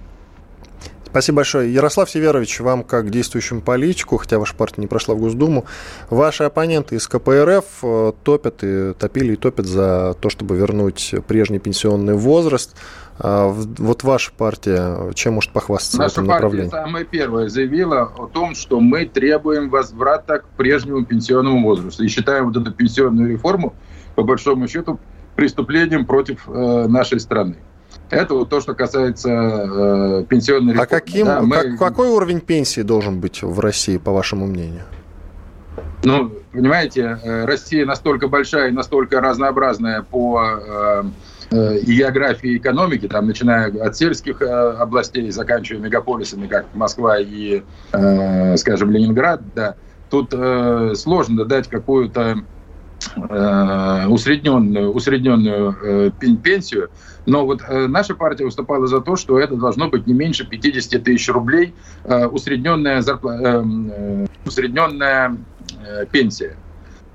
Спасибо 1.12 1.36
большое. 1.36 1.70
Ярослав 1.70 2.08
Северович, 2.08 2.60
вам 2.60 2.82
как 2.82 3.10
действующему 3.10 3.60
политику, 3.60 4.16
хотя 4.16 4.38
ваша 4.38 4.56
партия 4.56 4.80
не 4.80 4.86
прошла 4.86 5.14
в 5.14 5.18
Госдуму, 5.18 5.66
ваши 6.08 6.44
оппоненты 6.44 6.96
из 6.96 7.06
КПРФ 7.06 7.64
э, 7.82 8.12
топят 8.24 8.64
и 8.64 8.94
топили 8.94 9.34
и 9.34 9.36
топят 9.36 9.66
за 9.66 10.16
то, 10.18 10.30
чтобы 10.30 10.56
вернуть 10.56 11.14
прежний 11.28 11.58
пенсионный 11.58 12.14
возраст. 12.14 12.74
А 13.18 13.48
вот 13.48 14.04
ваша 14.04 14.32
партия 14.32 15.12
чем 15.12 15.34
может 15.34 15.50
похвастаться 15.50 15.98
Наша 15.98 16.12
в 16.12 16.14
этом 16.14 16.28
направлении? 16.28 16.64
Наша 16.64 16.70
партия 16.70 16.86
самая 16.86 17.04
первая 17.04 17.48
заявила 17.50 18.10
о 18.16 18.26
том, 18.26 18.54
что 18.54 18.80
мы 18.80 19.04
требуем 19.04 19.68
возврата 19.68 20.38
к 20.38 20.46
прежнему 20.56 21.04
пенсионному 21.04 21.62
возрасту. 21.62 22.04
И 22.04 22.08
считаем 22.08 22.46
вот 22.46 22.56
эту 22.56 22.72
пенсионную 22.72 23.32
реформу, 23.32 23.74
по 24.14 24.22
большому 24.22 24.66
счету, 24.66 24.98
преступлением 25.36 26.06
против 26.06 26.48
э, 26.48 26.86
нашей 26.88 27.20
страны. 27.20 27.58
Это 28.10 28.34
вот 28.34 28.50
то, 28.50 28.60
что 28.60 28.74
касается 28.74 29.30
э, 29.30 30.24
пенсионной 30.28 30.74
а 30.74 30.82
реформы. 30.82 30.82
А 30.82 31.00
каким, 31.00 31.26
да, 31.26 31.42
мы... 31.42 31.56
как, 31.56 31.78
какой 31.78 32.08
уровень 32.08 32.40
пенсии 32.40 32.82
должен 32.82 33.20
быть 33.20 33.42
в 33.42 33.58
России, 33.60 33.96
по 33.96 34.12
вашему 34.12 34.46
мнению? 34.46 34.82
Ну, 36.04 36.32
понимаете, 36.52 37.18
э, 37.22 37.44
Россия 37.44 37.86
настолько 37.86 38.28
большая 38.28 38.68
и 38.68 38.72
настолько 38.72 39.20
разнообразная 39.20 40.02
по 40.02 40.42
э, 40.42 41.02
Э, 41.52 41.76
и 41.76 41.96
географии 41.96 42.56
экономики, 42.56 43.08
там, 43.08 43.26
начиная 43.26 43.70
от 43.84 43.96
сельских 43.96 44.40
э, 44.40 44.46
областей, 44.46 45.30
заканчивая 45.30 45.82
мегаполисами, 45.82 46.46
как 46.46 46.66
Москва 46.72 47.18
и, 47.18 47.62
э, 47.92 48.56
скажем, 48.56 48.90
Ленинград, 48.90 49.42
да, 49.54 49.74
тут 50.08 50.34
сложно 50.98 51.46
дать 51.46 51.68
какую-то 51.68 52.44
усредненную, 53.16 54.92
усредненную 54.92 56.12
пенсию, 56.42 56.90
но 57.26 57.46
вот 57.46 57.62
наша 57.68 58.14
партия 58.14 58.44
выступала 58.44 58.86
за 58.86 59.00
то, 59.00 59.16
что 59.16 59.38
это 59.38 59.56
должно 59.56 59.88
быть 59.88 60.06
не 60.06 60.14
меньше 60.14 60.46
50 60.46 61.02
тысяч 61.02 61.28
рублей 61.28 61.74
усредненная, 62.04 63.00
зарпла... 63.00 63.64
усредненная 64.44 65.36
пенсия. 66.10 66.56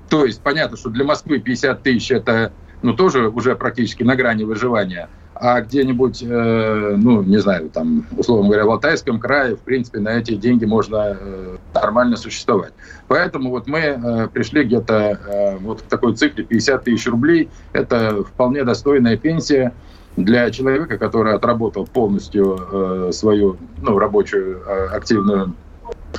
То 0.08 0.24
есть 0.24 0.40
понятно, 0.42 0.76
что 0.76 0.90
для 0.90 1.04
Москвы 1.04 1.38
50 1.38 1.82
тысяч 1.82 2.10
это 2.10 2.52
ну, 2.82 2.94
тоже 2.94 3.28
уже 3.28 3.54
практически 3.56 4.02
на 4.02 4.16
грани 4.16 4.44
выживания. 4.44 5.08
А 5.40 5.60
где-нибудь, 5.60 6.22
э, 6.22 6.96
ну, 6.96 7.22
не 7.22 7.38
знаю, 7.38 7.70
там, 7.70 8.06
условно 8.16 8.46
говоря, 8.46 8.66
в 8.66 8.70
Алтайском 8.70 9.20
крае, 9.20 9.54
в 9.54 9.60
принципе, 9.60 10.00
на 10.00 10.10
эти 10.10 10.34
деньги 10.34 10.64
можно 10.64 11.16
э, 11.18 11.56
нормально 11.74 12.16
существовать. 12.16 12.72
Поэтому 13.06 13.50
вот 13.50 13.68
мы 13.68 13.78
э, 13.78 14.28
пришли 14.32 14.64
где-то 14.64 14.94
э, 14.94 15.56
вот 15.58 15.82
к 15.82 15.84
такой 15.84 16.16
цифре 16.16 16.42
50 16.42 16.84
тысяч 16.84 17.06
рублей. 17.06 17.48
Это 17.72 18.24
вполне 18.24 18.64
достойная 18.64 19.16
пенсия 19.16 19.72
для 20.16 20.50
человека, 20.50 20.98
который 20.98 21.34
отработал 21.34 21.86
полностью 21.86 22.58
э, 22.72 23.12
свою 23.12 23.58
ну, 23.80 23.96
рабочую 23.96 24.60
э, 24.66 24.86
активную 24.88 25.54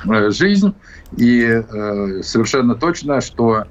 э, 0.06 0.32
жизнь. 0.32 0.74
И 1.18 1.42
э, 1.42 2.22
совершенно 2.24 2.76
точно, 2.76 3.20
что 3.20 3.66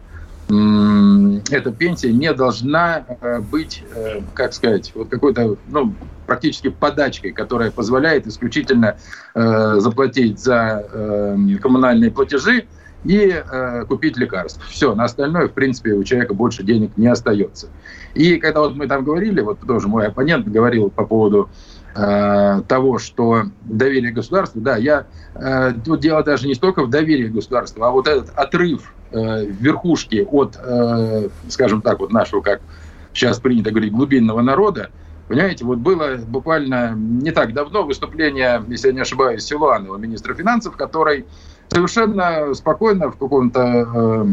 эта 0.48 1.72
пенсия 1.72 2.12
не 2.12 2.32
должна 2.32 3.04
э, 3.20 3.40
быть, 3.40 3.84
э, 3.94 4.20
как 4.32 4.54
сказать, 4.54 4.92
вот 4.94 5.08
какой-то, 5.10 5.56
ну, 5.68 5.94
практически 6.26 6.68
подачкой, 6.68 7.32
которая 7.32 7.70
позволяет 7.70 8.26
исключительно 8.26 8.96
э, 9.34 9.74
заплатить 9.78 10.38
за 10.38 10.86
коммунальные 11.60 12.10
платежи 12.10 12.66
и 13.04 13.42
купить 13.88 14.16
лекарства. 14.16 14.62
Все, 14.68 14.94
на 14.94 15.04
остальное, 15.04 15.48
в 15.48 15.52
принципе, 15.52 15.92
у 15.92 16.04
человека 16.04 16.34
больше 16.34 16.62
денег 16.62 16.96
не 16.96 17.06
остается. 17.06 17.68
И 18.14 18.36
когда 18.36 18.60
вот 18.60 18.74
мы 18.74 18.86
там 18.86 19.04
говорили, 19.04 19.40
вот 19.40 19.60
тоже 19.60 19.88
мой 19.88 20.08
оппонент 20.08 20.48
говорил 20.48 20.90
по 20.90 21.04
поводу 21.04 21.48
того, 21.94 22.98
что 22.98 23.44
доверие 23.62 24.12
государству, 24.12 24.60
да, 24.60 24.76
я 24.76 25.06
тут 25.84 26.00
дело 26.00 26.22
даже 26.22 26.46
не 26.46 26.54
столько 26.54 26.84
в 26.84 26.90
доверии 26.90 27.28
государству, 27.28 27.82
а 27.82 27.90
вот 27.90 28.06
этот 28.06 28.30
отрыв 28.36 28.92
э, 29.10 29.46
верхушки 29.46 30.26
от, 30.30 30.56
э, 30.62 31.28
скажем 31.48 31.82
так, 31.82 31.98
вот 31.98 32.12
нашего, 32.12 32.40
как 32.40 32.60
сейчас 33.12 33.40
принято 33.40 33.70
говорить, 33.70 33.92
глубинного 33.92 34.42
народа, 34.42 34.90
Понимаете, 35.28 35.66
вот 35.66 35.76
было 35.76 36.16
буквально 36.16 36.94
не 36.96 37.32
так 37.32 37.52
давно 37.52 37.82
выступление, 37.82 38.64
если 38.66 38.88
я 38.88 38.94
не 38.94 39.00
ошибаюсь, 39.02 39.44
Силуанова, 39.44 39.98
министра 39.98 40.32
финансов, 40.32 40.74
который 40.74 41.26
совершенно 41.68 42.54
спокойно 42.54 43.10
в 43.10 43.16
каком-то 43.16 43.60
э, 43.60 44.26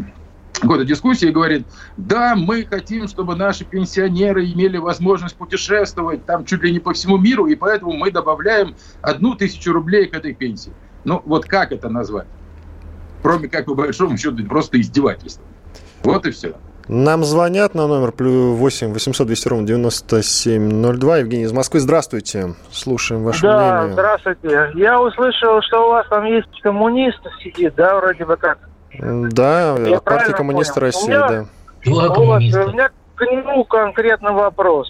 какой-то 0.62 0.86
дискуссии 0.86 1.28
говорит, 1.28 1.68
да, 1.98 2.36
мы 2.36 2.66
хотим, 2.66 3.08
чтобы 3.08 3.36
наши 3.36 3.66
пенсионеры 3.66 4.46
имели 4.46 4.78
возможность 4.78 5.36
путешествовать 5.36 6.26
там 6.26 6.46
чуть 6.46 6.64
ли 6.64 6.72
не 6.72 6.80
по 6.80 6.94
всему 6.94 7.18
миру, 7.18 7.48
и 7.48 7.56
поэтому 7.56 7.94
мы 7.94 8.12
добавляем 8.12 8.76
одну 9.02 9.36
тысячу 9.36 9.74
рублей 9.74 10.08
к 10.08 10.16
этой 10.16 10.34
пенсии. 10.34 10.74
Ну, 11.04 11.22
вот 11.26 11.46
как 11.46 11.72
это 11.72 11.90
назвать? 11.90 12.28
кроме 13.26 13.48
как, 13.48 13.66
по 13.66 13.74
большому 13.74 14.18
счету, 14.18 14.46
просто 14.46 14.80
издевательство. 14.80 15.44
Вот 16.04 16.28
и 16.28 16.32
все. 16.32 16.54
Нам 16.88 17.24
звонят 17.24 17.74
на 17.74 17.88
номер 17.88 18.12
плюс 18.12 18.58
8 18.58 18.94
800 18.94 19.26
200 19.28 19.48
ровно 19.48 19.68
9702. 19.68 21.18
Евгений 21.18 21.44
из 21.44 21.52
Москвы, 21.52 21.80
здравствуйте. 21.80 22.54
Слушаем 22.72 23.24
ваше 23.24 23.42
да, 23.42 23.78
мнение. 23.78 23.94
здравствуйте. 23.94 24.72
Я 24.76 25.02
услышал, 25.02 25.62
что 25.64 25.88
у 25.88 25.90
вас 25.90 26.06
там 26.10 26.26
есть 26.26 26.62
коммунист 26.62 27.20
сидит, 27.44 27.74
да, 27.76 27.96
вроде 27.96 28.26
бы 28.26 28.38
как? 28.38 28.60
Да, 29.00 29.76
Я 29.80 30.00
партия 30.00 30.34
коммуниста 30.34 30.76
понял. 30.76 30.86
России, 30.86 31.08
меня, 31.08 31.28
да. 31.28 31.46
Два 31.86 32.10
коммуниста. 32.14 32.66
У 32.66 32.72
меня 32.72 32.90
к 33.16 33.22
нему 33.22 33.64
конкретно 33.66 34.34
вопрос. 34.34 34.88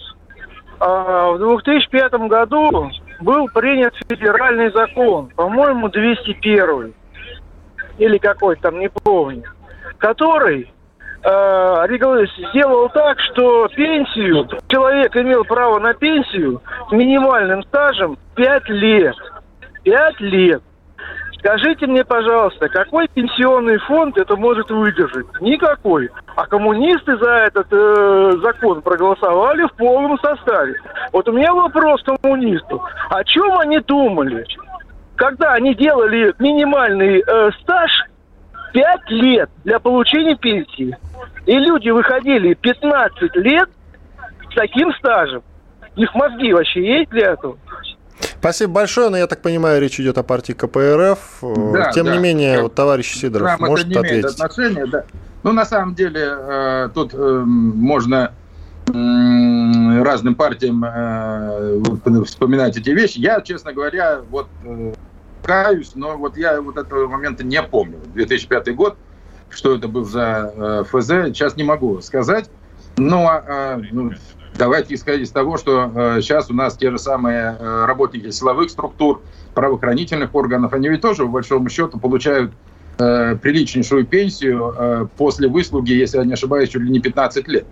А, 0.78 1.30
в 1.32 1.38
2005 1.38 2.12
году 2.28 2.90
был 3.20 3.48
принят 3.48 3.94
федеральный 4.08 4.70
закон, 4.70 5.28
по-моему, 5.34 5.88
201 5.88 6.92
или 7.98 8.18
какой-то 8.18 8.62
там, 8.62 8.78
не 8.78 8.90
помню, 8.90 9.44
который 9.96 10.62
э, 10.62 10.75
сделал 12.50 12.88
так, 12.90 13.18
что 13.20 13.68
пенсию, 13.68 14.48
человек 14.68 15.16
имел 15.16 15.44
право 15.44 15.78
на 15.78 15.94
пенсию 15.94 16.62
с 16.88 16.92
минимальным 16.92 17.62
стажем 17.64 18.16
5 18.34 18.68
лет. 18.68 19.14
5 19.84 20.20
лет. 20.20 20.62
Скажите 21.38 21.86
мне, 21.86 22.04
пожалуйста, 22.04 22.68
какой 22.68 23.08
пенсионный 23.08 23.78
фонд 23.78 24.18
это 24.18 24.36
может 24.36 24.70
выдержать? 24.70 25.26
Никакой. 25.40 26.10
А 26.34 26.46
коммунисты 26.46 27.16
за 27.18 27.30
этот 27.30 27.66
э, 27.70 28.32
закон 28.42 28.82
проголосовали 28.82 29.64
в 29.64 29.72
полном 29.74 30.18
составе. 30.18 30.74
Вот 31.12 31.28
у 31.28 31.32
меня 31.32 31.52
вопрос 31.52 32.02
коммунисту. 32.02 32.82
О 33.10 33.22
чем 33.24 33.58
они 33.58 33.78
думали? 33.80 34.44
когда 35.16 35.54
они 35.54 35.74
делали 35.74 36.32
минимальный 36.38 37.22
э, 37.26 37.50
стаж 37.62 37.90
5 38.72 39.10
лет 39.10 39.50
для 39.64 39.80
получения 39.80 40.36
пенсии, 40.36 40.96
и 41.46 41.54
люди 41.54 41.88
выходили 41.90 42.54
15 42.54 43.36
лет 43.36 43.68
с 44.50 44.54
таким 44.54 44.92
стажем, 44.94 45.42
их 45.94 46.14
мозги 46.14 46.52
вообще 46.52 46.98
есть 46.98 47.10
для 47.10 47.32
этого? 47.32 47.56
Спасибо 48.18 48.72
большое, 48.72 49.10
но 49.10 49.16
я 49.16 49.26
так 49.26 49.42
понимаю, 49.42 49.80
речь 49.80 49.98
идет 50.00 50.18
о 50.18 50.22
партии 50.22 50.52
КПРФ. 50.52 51.18
Да, 51.72 51.92
Тем 51.92 52.06
да, 52.06 52.16
не 52.16 52.18
менее, 52.18 52.62
вот, 52.62 52.74
товарищ 52.74 53.14
Сидоров 53.14 53.48
Нам 53.48 53.60
может 53.60 53.86
это 53.86 53.90
не 53.90 53.96
ответить. 53.96 54.24
Имеет 54.24 54.40
отношения, 54.40 54.86
да. 54.86 55.04
Ну, 55.42 55.52
на 55.52 55.64
самом 55.64 55.94
деле, 55.94 56.20
э, 56.26 56.88
тут 56.94 57.14
э, 57.14 57.42
можно 57.44 58.32
э, 58.88 60.02
разным 60.02 60.34
партиям 60.34 60.84
э, 60.84 61.80
вспоминать 62.24 62.76
эти 62.76 62.90
вещи. 62.90 63.18
Я, 63.18 63.40
честно 63.40 63.72
говоря, 63.72 64.20
вот 64.30 64.48
э, 64.64 64.92
каюсь, 65.44 65.92
но 65.94 66.16
вот 66.16 66.36
я 66.36 66.60
вот 66.60 66.76
этого 66.76 67.06
момента 67.06 67.44
не 67.44 67.62
помню. 67.62 67.98
2005 68.14 68.74
год, 68.74 68.96
что 69.50 69.74
это 69.74 69.88
был 69.88 70.04
за 70.04 70.52
э, 70.54 70.84
ФЗ, 70.88 71.34
сейчас 71.34 71.56
не 71.56 71.64
могу 71.64 72.00
сказать. 72.00 72.50
Но 72.96 73.42
э, 73.46 73.82
ну, 73.92 74.12
давайте 74.56 74.94
исходить 74.94 75.28
из 75.28 75.30
того, 75.30 75.56
что 75.56 75.90
э, 75.94 76.20
сейчас 76.22 76.50
у 76.50 76.54
нас 76.54 76.76
те 76.76 76.90
же 76.90 76.98
самые 76.98 77.56
э, 77.58 77.84
работники 77.86 78.30
силовых 78.30 78.70
структур, 78.70 79.22
правоохранительных 79.54 80.34
органов, 80.34 80.72
они 80.72 80.88
ведь 80.88 81.02
тоже, 81.02 81.24
по 81.24 81.28
большому 81.28 81.68
счету, 81.68 81.98
получают 81.98 82.52
э, 82.98 83.36
приличнейшую 83.36 84.06
пенсию 84.06 84.74
э, 84.76 85.06
после 85.16 85.48
выслуги, 85.48 85.92
если 85.92 86.18
я 86.18 86.24
не 86.24 86.32
ошибаюсь, 86.32 86.70
чуть 86.70 86.82
ли 86.82 86.90
не 86.90 87.00
15 87.00 87.48
лет. 87.48 87.66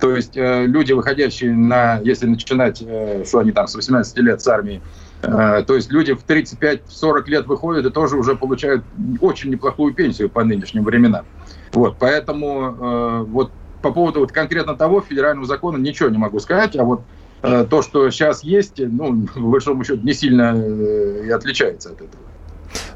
То 0.00 0.16
есть 0.16 0.36
э, 0.36 0.66
люди, 0.66 0.92
выходящие 0.92 1.52
на, 1.52 2.00
если 2.02 2.26
начинать, 2.26 2.82
э, 2.84 3.24
что 3.24 3.38
они 3.38 3.52
там 3.52 3.68
с 3.68 3.74
18 3.74 4.18
лет 4.18 4.40
с 4.42 4.48
армии, 4.48 4.82
то 5.22 5.74
есть 5.74 5.90
люди 5.90 6.14
в 6.14 6.26
35-40 6.26 7.24
лет 7.26 7.46
выходят 7.46 7.86
и 7.86 7.90
тоже 7.90 8.16
уже 8.16 8.34
получают 8.36 8.84
очень 9.20 9.50
неплохую 9.50 9.94
пенсию 9.94 10.28
по 10.28 10.42
нынешним 10.44 10.84
временам. 10.84 11.24
Вот, 11.72 11.96
поэтому 11.98 12.76
э, 12.80 13.24
вот 13.28 13.50
по 13.80 13.92
поводу 13.92 14.20
вот 14.20 14.32
конкретно 14.32 14.76
того 14.76 15.00
федерального 15.00 15.46
закона 15.46 15.76
ничего 15.78 16.08
не 16.08 16.18
могу 16.18 16.38
сказать, 16.38 16.76
а 16.76 16.84
вот 16.84 17.02
э, 17.42 17.66
то, 17.68 17.82
что 17.82 18.10
сейчас 18.10 18.44
есть, 18.44 18.78
ну, 18.78 19.26
в 19.34 19.50
большом 19.50 19.82
счету, 19.84 20.00
не 20.02 20.12
сильно 20.12 20.54
э, 20.54 21.24
и 21.26 21.30
отличается 21.30 21.90
от 21.90 22.02
этого. 22.02 22.22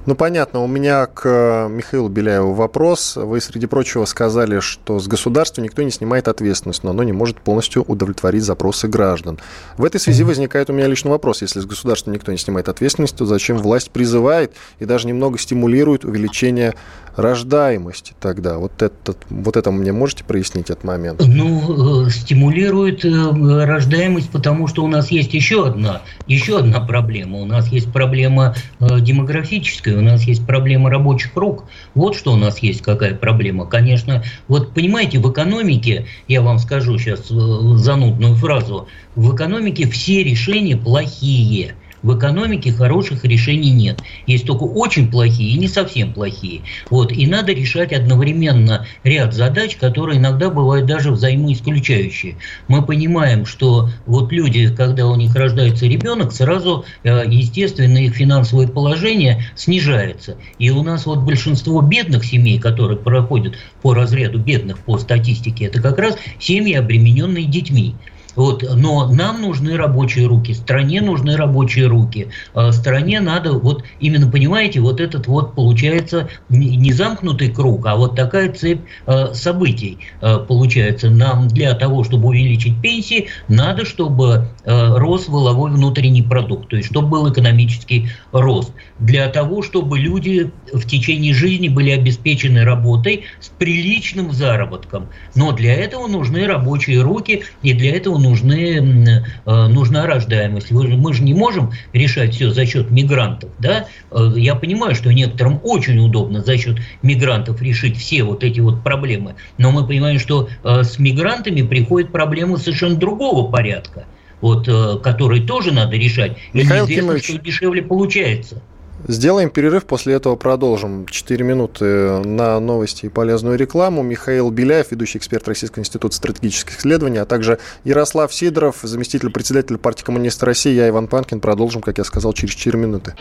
Ну, 0.07 0.14
понятно. 0.14 0.62
У 0.62 0.69
меня 0.69 1.07
к 1.07 1.23
э, 1.25 1.69
Михаилу 1.69 2.09
Беляеву 2.09 2.55
вопрос. 2.55 3.16
Вы, 3.16 3.40
среди 3.40 3.66
прочего, 3.66 4.05
сказали, 4.05 4.61
что 4.61 5.01
с 5.01 5.09
государства 5.09 5.61
никто 5.61 5.83
не 5.83 5.90
снимает 5.90 6.29
ответственность, 6.29 6.85
но 6.85 6.90
оно 6.90 7.03
не 7.03 7.11
может 7.11 7.40
полностью 7.40 7.83
удовлетворить 7.83 8.45
запросы 8.45 8.87
граждан. 8.87 9.40
В 9.77 9.85
этой 9.85 10.01
связи 10.01 10.23
возникает 10.23 10.71
у 10.71 10.73
меня 10.73 10.87
личный 10.87 11.11
вопрос. 11.11 11.42
Если 11.42 11.59
с 11.59 11.66
государства 11.66 12.12
никто 12.12 12.31
не 12.31 12.38
снимает 12.38 12.69
ответственность, 12.69 13.16
то 13.16 13.27
зачем 13.27 13.59
власть 13.59 13.90
призывает 13.90 14.53
и 14.79 14.85
даже 14.85 15.09
немного 15.09 15.38
стимулирует 15.38 16.05
увеличение 16.05 16.75
рождаемости 17.16 18.14
тогда? 18.21 18.59
Вот, 18.59 18.81
этот, 18.83 19.19
вот 19.29 19.57
это 19.57 19.73
мне 19.73 19.90
можете 19.90 20.23
прояснить 20.23 20.71
этот 20.71 20.85
момент? 20.85 21.21
Ну, 21.27 22.07
э, 22.07 22.11
стимулирует 22.11 23.05
э, 23.05 23.11
рождаемость, 23.11 24.31
потому 24.31 24.69
что 24.69 24.85
у 24.85 24.88
нас 24.88 25.11
есть 25.11 25.35
еще 25.35 25.66
одна, 25.66 26.03
еще 26.29 26.61
одна 26.61 26.79
проблема. 26.79 27.38
У 27.38 27.45
нас 27.45 27.66
есть 27.69 27.92
проблема 27.92 28.55
демографическая 28.79 29.96
у 29.97 30.03
нас 30.03 30.23
есть 30.25 30.47
проблема 30.47 30.91
рабочих 30.91 31.35
рук. 31.37 31.65
Вот 31.95 32.17
что 32.17 32.33
у 32.33 32.37
нас 32.37 32.59
есть, 32.59 32.83
какая 32.83 33.15
проблема. 33.15 33.67
Конечно, 33.67 34.23
вот 34.49 34.75
понимаете, 34.75 35.19
в 35.19 35.31
экономике, 35.31 36.07
я 36.29 36.43
вам 36.43 36.59
скажу 36.59 36.99
сейчас 36.99 37.31
э, 37.31 37.35
занудную 37.77 38.35
фразу, 38.35 38.89
в 39.15 39.35
экономике 39.35 39.89
все 39.89 40.23
решения 40.23 40.77
плохие– 40.77 41.75
в 42.03 42.17
экономике 42.17 42.73
хороших 42.73 43.25
решений 43.25 43.71
нет. 43.71 44.01
Есть 44.27 44.47
только 44.47 44.65
очень 44.65 45.11
плохие 45.11 45.53
и 45.53 45.59
не 45.59 45.69
совсем 45.69 46.13
плохие. 46.13 46.63
Вот. 46.91 47.13
И 47.13 47.27
надо 47.27 47.53
решать 47.53 47.93
одновременно 47.93 48.87
ряд 49.05 49.35
задач, 49.35 49.77
которые 49.77 50.19
иногда 50.19 50.51
бывают 50.51 50.87
даже 50.87 51.11
взаимоисключающие. 51.11 52.37
Мы 52.69 52.83
понимаем, 52.83 53.47
что 53.47 53.91
вот 54.07 54.33
люди, 54.33 54.75
когда 54.75 55.07
у 55.07 55.17
них 55.17 55.35
рождается 55.35 55.87
ребенок, 55.87 56.33
сразу, 56.33 56.85
э, 57.03 57.25
естественно, 57.27 57.99
их 57.99 58.15
финансовое 58.15 58.69
положение 58.69 59.45
снижается. 59.55 60.37
И 60.59 60.71
у 60.71 60.83
нас 60.83 61.07
вот 61.07 61.21
большинство 61.21 61.81
бедных 61.81 62.25
семей, 62.25 62.59
которые 62.59 62.99
проходят 62.99 63.55
по 63.83 63.95
разряду 63.95 64.39
бедных 64.39 64.79
по 64.79 64.99
статистике, 64.99 65.67
это 65.67 65.81
как 65.81 65.99
раз 65.99 66.17
семьи, 66.39 66.75
обремененные 66.75 67.45
детьми. 67.45 67.95
Вот, 68.37 68.64
но 68.75 69.09
нам 69.09 69.40
нужны 69.40 69.77
рабочие 69.77 70.27
руки, 70.27 70.53
стране 70.55 71.01
нужны 71.01 71.37
рабочие 71.37 71.87
руки. 71.87 72.29
А 72.55 72.72
стране 72.72 73.20
надо, 73.20 73.53
вот 73.53 73.85
именно 73.99 74.31
понимаете, 74.31 74.81
вот 74.81 75.01
этот 75.01 75.27
вот 75.27 75.55
получается 75.55 76.29
не 76.49 76.92
замкнутый 76.92 77.51
круг, 77.51 77.87
а 77.87 77.96
вот 77.96 78.14
такая 78.14 78.53
цепь 78.53 78.83
э, 79.07 79.35
событий 79.35 79.99
э, 80.20 80.38
получается. 80.38 81.11
Нам 81.11 81.49
для 81.49 81.75
того, 81.75 82.05
чтобы 82.05 82.29
увеличить 82.29 82.81
пенсии, 82.81 83.29
надо, 83.49 83.85
чтобы 83.85 84.49
рос 84.64 85.29
воловой 85.29 85.70
внутренний 85.70 86.22
продукт, 86.22 86.68
то 86.68 86.77
есть 86.77 86.90
чтобы 86.90 87.09
был 87.09 87.33
экономический 87.33 88.11
рост. 88.33 88.72
Для 88.99 89.29
того, 89.29 89.63
чтобы 89.63 89.99
люди 89.99 90.51
в 90.73 90.87
течение 90.87 91.35
жизни 91.35 91.69
были 91.69 91.91
обеспечены 91.91 92.65
работой 92.65 93.25
с 93.41 93.49
приличным 93.49 94.33
заработком. 94.33 95.09
Но 95.35 95.53
для 95.53 95.75
этого 95.75 96.07
нужны 96.07 96.47
рабочие 96.47 97.03
руки, 97.03 97.45
и 97.63 97.75
для 97.75 97.95
этого 97.95 98.17
нужны, 98.19 99.23
э, 99.45 99.67
нужна 99.69 100.07
рождаемость. 100.07 100.71
Мы 100.71 101.13
же 101.13 101.23
не 101.23 101.35
можем 101.35 101.73
решать 101.93 102.35
все 102.35 102.51
за 102.51 102.65
счет 102.65 102.91
мигрантов. 102.91 103.51
Да? 103.59 103.87
Э, 104.11 104.33
я 104.35 104.55
понимаю, 104.55 104.95
что 104.95 105.13
некоторым 105.13 105.61
очень 105.63 105.99
удобно 105.99 106.43
за 106.43 106.57
счет 106.57 106.79
мигрантов 107.03 107.61
решить 107.61 107.99
все 107.99 108.23
вот 108.23 108.45
эти 108.45 108.61
вот 108.61 108.83
проблемы. 108.83 109.35
Но 109.59 109.73
мы 109.73 109.87
понимаем, 109.87 110.19
что 110.19 110.49
э, 110.65 110.83
с 110.85 110.99
мигрантами 110.99 111.61
приходят 111.61 112.13
проблемы 112.13 112.57
совершенно 112.57 112.97
другого 112.97 113.51
порядка 113.51 114.07
вот, 114.43 114.67
которые 115.03 115.43
тоже 115.43 115.73
надо 115.73 115.97
решать. 115.97 116.37
Михаил 116.53 116.85
и 116.85 116.89
неизвестно, 116.89 117.19
что 117.19 117.39
дешевле 117.39 117.81
получается. 117.81 118.63
Сделаем 119.09 119.51
перерыв, 119.51 119.85
после 119.85 120.14
этого 120.14 120.37
продолжим. 120.37 121.07
Четыре 121.07 121.45
минуты 121.45 121.85
на 122.25 122.59
новости 122.59 123.07
и 123.07 123.09
полезную 123.09 123.57
рекламу. 123.57 124.03
Михаил 124.03 124.51
Беляев, 124.51 124.90
ведущий 124.90 125.19
эксперт 125.19 125.47
Российского 125.47 125.81
института 125.81 126.16
стратегических 126.16 126.79
исследований, 126.79 127.19
а 127.19 127.25
также 127.25 127.59
Ярослав 127.85 128.35
Сидоров, 128.35 128.79
заместитель 128.83 129.31
председателя 129.31 129.79
партии 129.79 130.05
коммунист 130.05 130.42
России. 130.42 130.73
Я 130.73 130.88
Иван 130.88 131.07
Панкин. 131.07 131.40
Продолжим, 131.40 131.83
как 131.83 131.99
я 131.99 132.05
сказал, 132.05 132.33
через 132.33 132.55
четыре 132.55 132.79
минуты. 132.79 133.14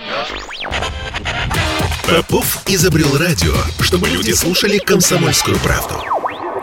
Попов 2.08 2.64
изобрел 2.68 3.18
радио, 3.18 3.54
чтобы 3.80 4.08
люди 4.10 4.32
слушали 4.32 4.78
комсомольскую 4.78 5.58
правду. 5.58 5.96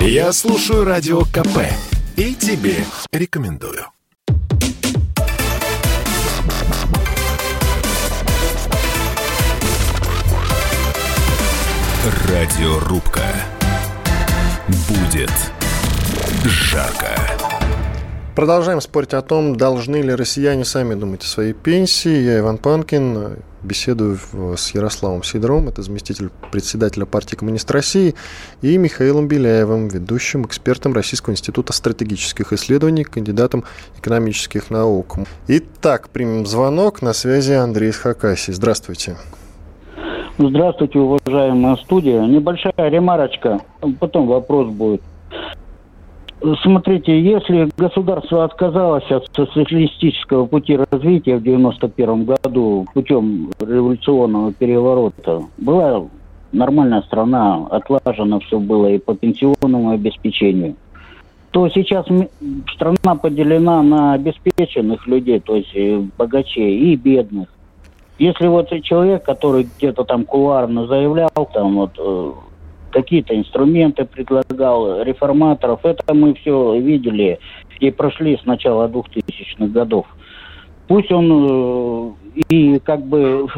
Я 0.00 0.32
слушаю 0.32 0.85
радио 0.85 1.22
КП 1.22 1.58
и 2.16 2.35
тебе 2.35 2.85
рекомендую. 3.12 3.91
Радиорубка. 12.04 13.22
Будет 14.88 15.30
жарко. 16.44 17.16
Продолжаем 18.34 18.80
спорить 18.80 19.14
о 19.14 19.22
том, 19.22 19.54
должны 19.54 19.98
ли 19.98 20.12
россияне 20.12 20.64
сами 20.64 20.94
думать 20.94 21.22
о 21.22 21.26
своей 21.26 21.52
пенсии. 21.52 22.24
Я 22.24 22.40
Иван 22.40 22.58
Панкин, 22.58 23.36
беседую 23.62 24.18
с 24.56 24.70
Ярославом 24.74 25.22
Сидоровым, 25.22 25.68
это 25.68 25.82
заместитель 25.82 26.30
председателя 26.50 27.06
партии 27.06 27.36
«Коммунист 27.36 27.70
России», 27.70 28.16
и 28.62 28.76
Михаилом 28.78 29.28
Беляевым, 29.28 29.86
ведущим 29.86 30.44
экспертом 30.44 30.94
Российского 30.94 31.34
института 31.34 31.72
стратегических 31.72 32.52
исследований, 32.52 33.04
кандидатом 33.04 33.62
экономических 33.96 34.70
наук. 34.70 35.18
Итак, 35.46 36.08
примем 36.08 36.46
звонок. 36.46 37.00
На 37.00 37.12
связи 37.12 37.52
Андрей 37.52 37.90
из 37.90 37.96
Хакасии. 37.96 38.50
Здравствуйте. 38.50 39.12
Здравствуйте, 39.12 39.41
уважаемая 40.98 41.76
студия. 41.76 42.22
Небольшая 42.22 42.72
ремарочка, 42.76 43.61
потом 44.00 44.26
вопрос 44.26 44.68
будет. 44.68 45.02
Смотрите, 46.62 47.20
если 47.20 47.70
государство 47.76 48.42
отказалось 48.44 49.09
от 49.12 49.28
социалистического 49.35 50.46
пути 50.46 50.76
развития 50.76 51.37
в 51.37 51.42
91 51.44 52.24
году 52.24 52.87
путем 52.92 53.50
революционного 53.61 54.52
переворота, 54.52 55.42
была 55.59 56.05
нормальная 56.50 57.02
страна, 57.02 57.64
отлажено 57.70 58.40
все 58.40 58.59
было 58.59 58.88
и 58.88 58.98
по 58.98 59.14
пенсионному 59.14 59.90
обеспечению, 59.90 60.74
то 61.52 61.68
сейчас 61.68 62.07
страна 62.74 63.14
поделена 63.14 63.83
на 63.83 64.14
обеспеченных 64.14 65.07
людей, 65.07 65.38
то 65.38 65.55
есть 65.55 65.74
богачей 66.18 66.92
и 66.92 66.96
бедных. 66.96 67.48
Если 68.22 68.46
вот 68.46 68.70
человек, 68.85 69.24
который 69.24 69.66
где-то 69.76 70.04
там 70.04 70.24
кулуарно 70.24 70.87
заявлял, 70.87 71.50
там 71.52 71.74
вот 71.74 71.90
э, 71.98 72.32
какие-то 72.92 73.37
инструменты 73.37 74.04
предлагал, 74.04 75.02
реформаторов, 75.02 75.80
это 75.82 76.14
мы 76.14 76.32
все 76.35 76.78
видели 76.78 77.40
и 77.80 77.90
прошли 77.90 78.38
с 78.38 78.44
начала 78.44 78.87
2000-х 78.87 79.66
годов. 79.66 80.06
Пусть 80.87 81.11
он 81.11 82.14
э, 82.37 82.42
и 82.48 82.78
как 82.78 83.04
бы 83.04 83.48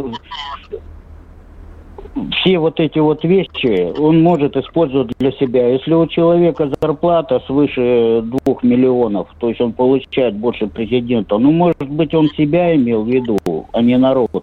все 2.33 2.59
вот 2.59 2.81
эти 2.81 2.99
вот 3.01 3.23
вещи 3.23 3.93
он 4.01 4.23
может 4.23 4.57
использовать 4.57 5.13
для 5.19 5.33
себя. 5.33 5.69
Если 5.69 5.93
у 5.93 6.07
человека 6.07 6.71
зарплата 6.81 7.43
свыше 7.47 8.23
двух 8.23 8.63
миллионов, 8.63 9.29
то 9.39 9.51
есть 9.51 9.61
он 9.61 9.75
получает 9.75 10.35
больше 10.37 10.69
президента, 10.69 11.37
ну, 11.37 11.53
может 11.53 11.87
быть, 11.87 12.15
он 12.15 12.31
себя 12.31 12.75
имел 12.75 13.05
в 13.05 13.09
виду, 13.09 13.39
а 13.75 13.83
не 13.83 13.99
народ. 13.99 14.43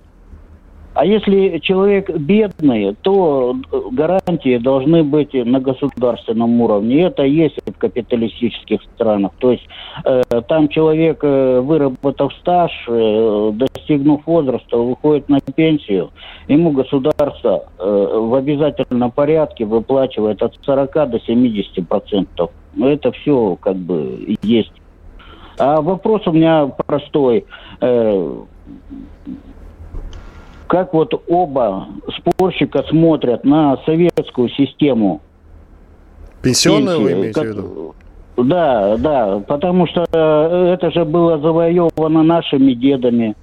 А 0.93 1.05
если 1.05 1.59
человек 1.59 2.09
бедный, 2.09 2.95
то 3.01 3.55
гарантии 3.91 4.57
должны 4.57 5.03
быть 5.03 5.33
на 5.33 5.61
государственном 5.61 6.59
уровне. 6.59 7.03
Это 7.03 7.23
есть 7.23 7.57
в 7.65 7.77
капиталистических 7.77 8.81
странах. 8.83 9.31
То 9.39 9.51
есть 9.51 9.63
э, 10.03 10.21
там 10.49 10.67
человек, 10.67 11.19
э, 11.23 11.61
выработав 11.61 12.33
стаж, 12.41 12.71
э, 12.89 13.51
достигнув 13.53 14.25
возраста, 14.25 14.77
выходит 14.77 15.29
на 15.29 15.39
пенсию, 15.39 16.11
ему 16.49 16.71
государство 16.71 17.63
э, 17.79 18.19
в 18.19 18.35
обязательном 18.35 19.11
порядке 19.11 19.63
выплачивает 19.63 20.43
от 20.43 20.55
40 20.61 21.09
до 21.09 21.19
70 21.21 21.87
процентов. 21.87 22.51
Это 22.77 23.13
все 23.13 23.57
как 23.61 23.77
бы 23.77 24.37
есть. 24.41 24.73
А 25.57 25.81
вопрос 25.81 26.23
у 26.25 26.33
меня 26.33 26.67
простой. 26.67 27.45
Э, 27.79 28.41
как 30.71 30.93
вот 30.93 31.21
оба 31.27 31.89
спорщика 32.17 32.83
смотрят 32.83 33.43
на 33.43 33.75
советскую 33.85 34.47
систему. 34.47 35.21
Пенсионную 36.41 36.97
пенсии, 36.99 37.13
вы 37.13 37.19
имеете 37.19 37.33
как, 37.33 37.43
в 37.43 37.47
виду? 37.49 37.95
Да, 38.37 38.95
да, 38.95 39.43
потому 39.45 39.85
что 39.85 40.05
э, 40.09 40.73
это 40.73 40.89
же 40.91 41.03
было 41.03 41.37
завоевано 41.39 42.23
нашими 42.23 42.71
дедами 42.71 43.35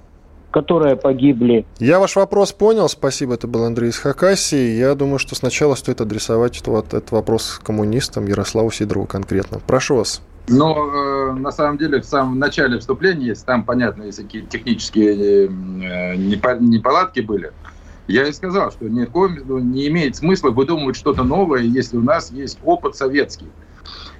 которые 0.51 0.95
погибли. 0.95 1.63
Я 1.77 1.99
ваш 1.99 2.15
вопрос 2.15 2.53
понял, 2.53 2.89
спасибо, 2.89 3.35
это 3.35 3.45
был 3.47 3.65
Андрей 3.65 3.89
из 3.89 3.99
Хакасии. 3.99 4.79
Я 4.79 4.95
думаю, 4.95 5.19
что 5.19 5.35
сначала 5.35 5.75
стоит 5.75 6.01
адресовать 6.01 6.59
этот, 6.59 6.87
этот 6.87 7.11
вопрос 7.11 7.61
коммунистам 7.63 8.25
Ярославу 8.25 8.71
Сидорову 8.71 9.05
конкретно. 9.05 9.59
Прошу 9.67 9.97
вас. 9.97 10.23
Но 10.49 10.75
э, 10.75 11.33
на 11.33 11.51
самом 11.51 11.77
деле 11.77 12.01
в 12.01 12.05
самом 12.05 12.39
начале 12.39 12.79
вступления, 12.79 13.27
если 13.27 13.45
там, 13.45 13.63
понятно, 13.63 14.03
если 14.03 14.23
какие-то 14.23 14.49
технические 14.49 15.47
э, 15.47 16.15
неполадки 16.15 17.19
были, 17.19 17.51
я 18.07 18.27
и 18.27 18.31
сказал, 18.31 18.71
что 18.71 18.89
ни, 18.89 19.07
ну, 19.45 19.59
не 19.59 19.87
имеет 19.87 20.15
смысла 20.15 20.49
выдумывать 20.49 20.95
что-то 20.95 21.23
новое, 21.23 21.61
если 21.61 21.97
у 21.97 22.01
нас 22.01 22.31
есть 22.31 22.57
опыт 22.63 22.95
советский. 22.95 23.47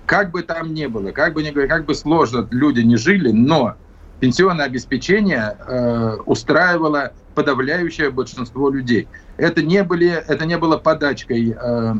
Как 0.05 0.31
бы 0.31 0.43
там 0.43 0.73
ни 0.73 0.85
было, 0.85 1.11
как 1.11 1.33
бы, 1.33 1.43
ни, 1.43 1.49
как 1.49 1.85
бы 1.85 1.95
сложно 1.95 2.47
люди 2.51 2.81
не 2.81 2.97
жили, 2.97 3.31
но 3.31 3.75
пенсионное 4.19 4.65
обеспечение 4.65 5.57
э, 5.57 6.17
устраивало 6.25 7.13
подавляющее 7.33 8.11
большинство 8.11 8.69
людей. 8.69 9.07
Это 9.37 9.63
не, 9.63 9.83
были, 9.83 10.09
это 10.09 10.45
не 10.45 10.57
было 10.57 10.77
подачкой 10.77 11.55
э, 11.59 11.93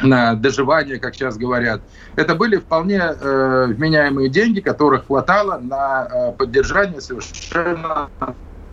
на 0.00 0.34
доживание, 0.34 0.98
как 0.98 1.14
сейчас 1.14 1.36
говорят. 1.36 1.80
Это 2.16 2.34
были 2.34 2.56
вполне 2.56 2.98
э, 2.98 3.66
вменяемые 3.68 4.28
деньги, 4.28 4.60
которых 4.60 5.06
хватало 5.06 5.58
на 5.58 6.08
э, 6.10 6.32
поддержание 6.32 7.00
совершенно 7.00 8.10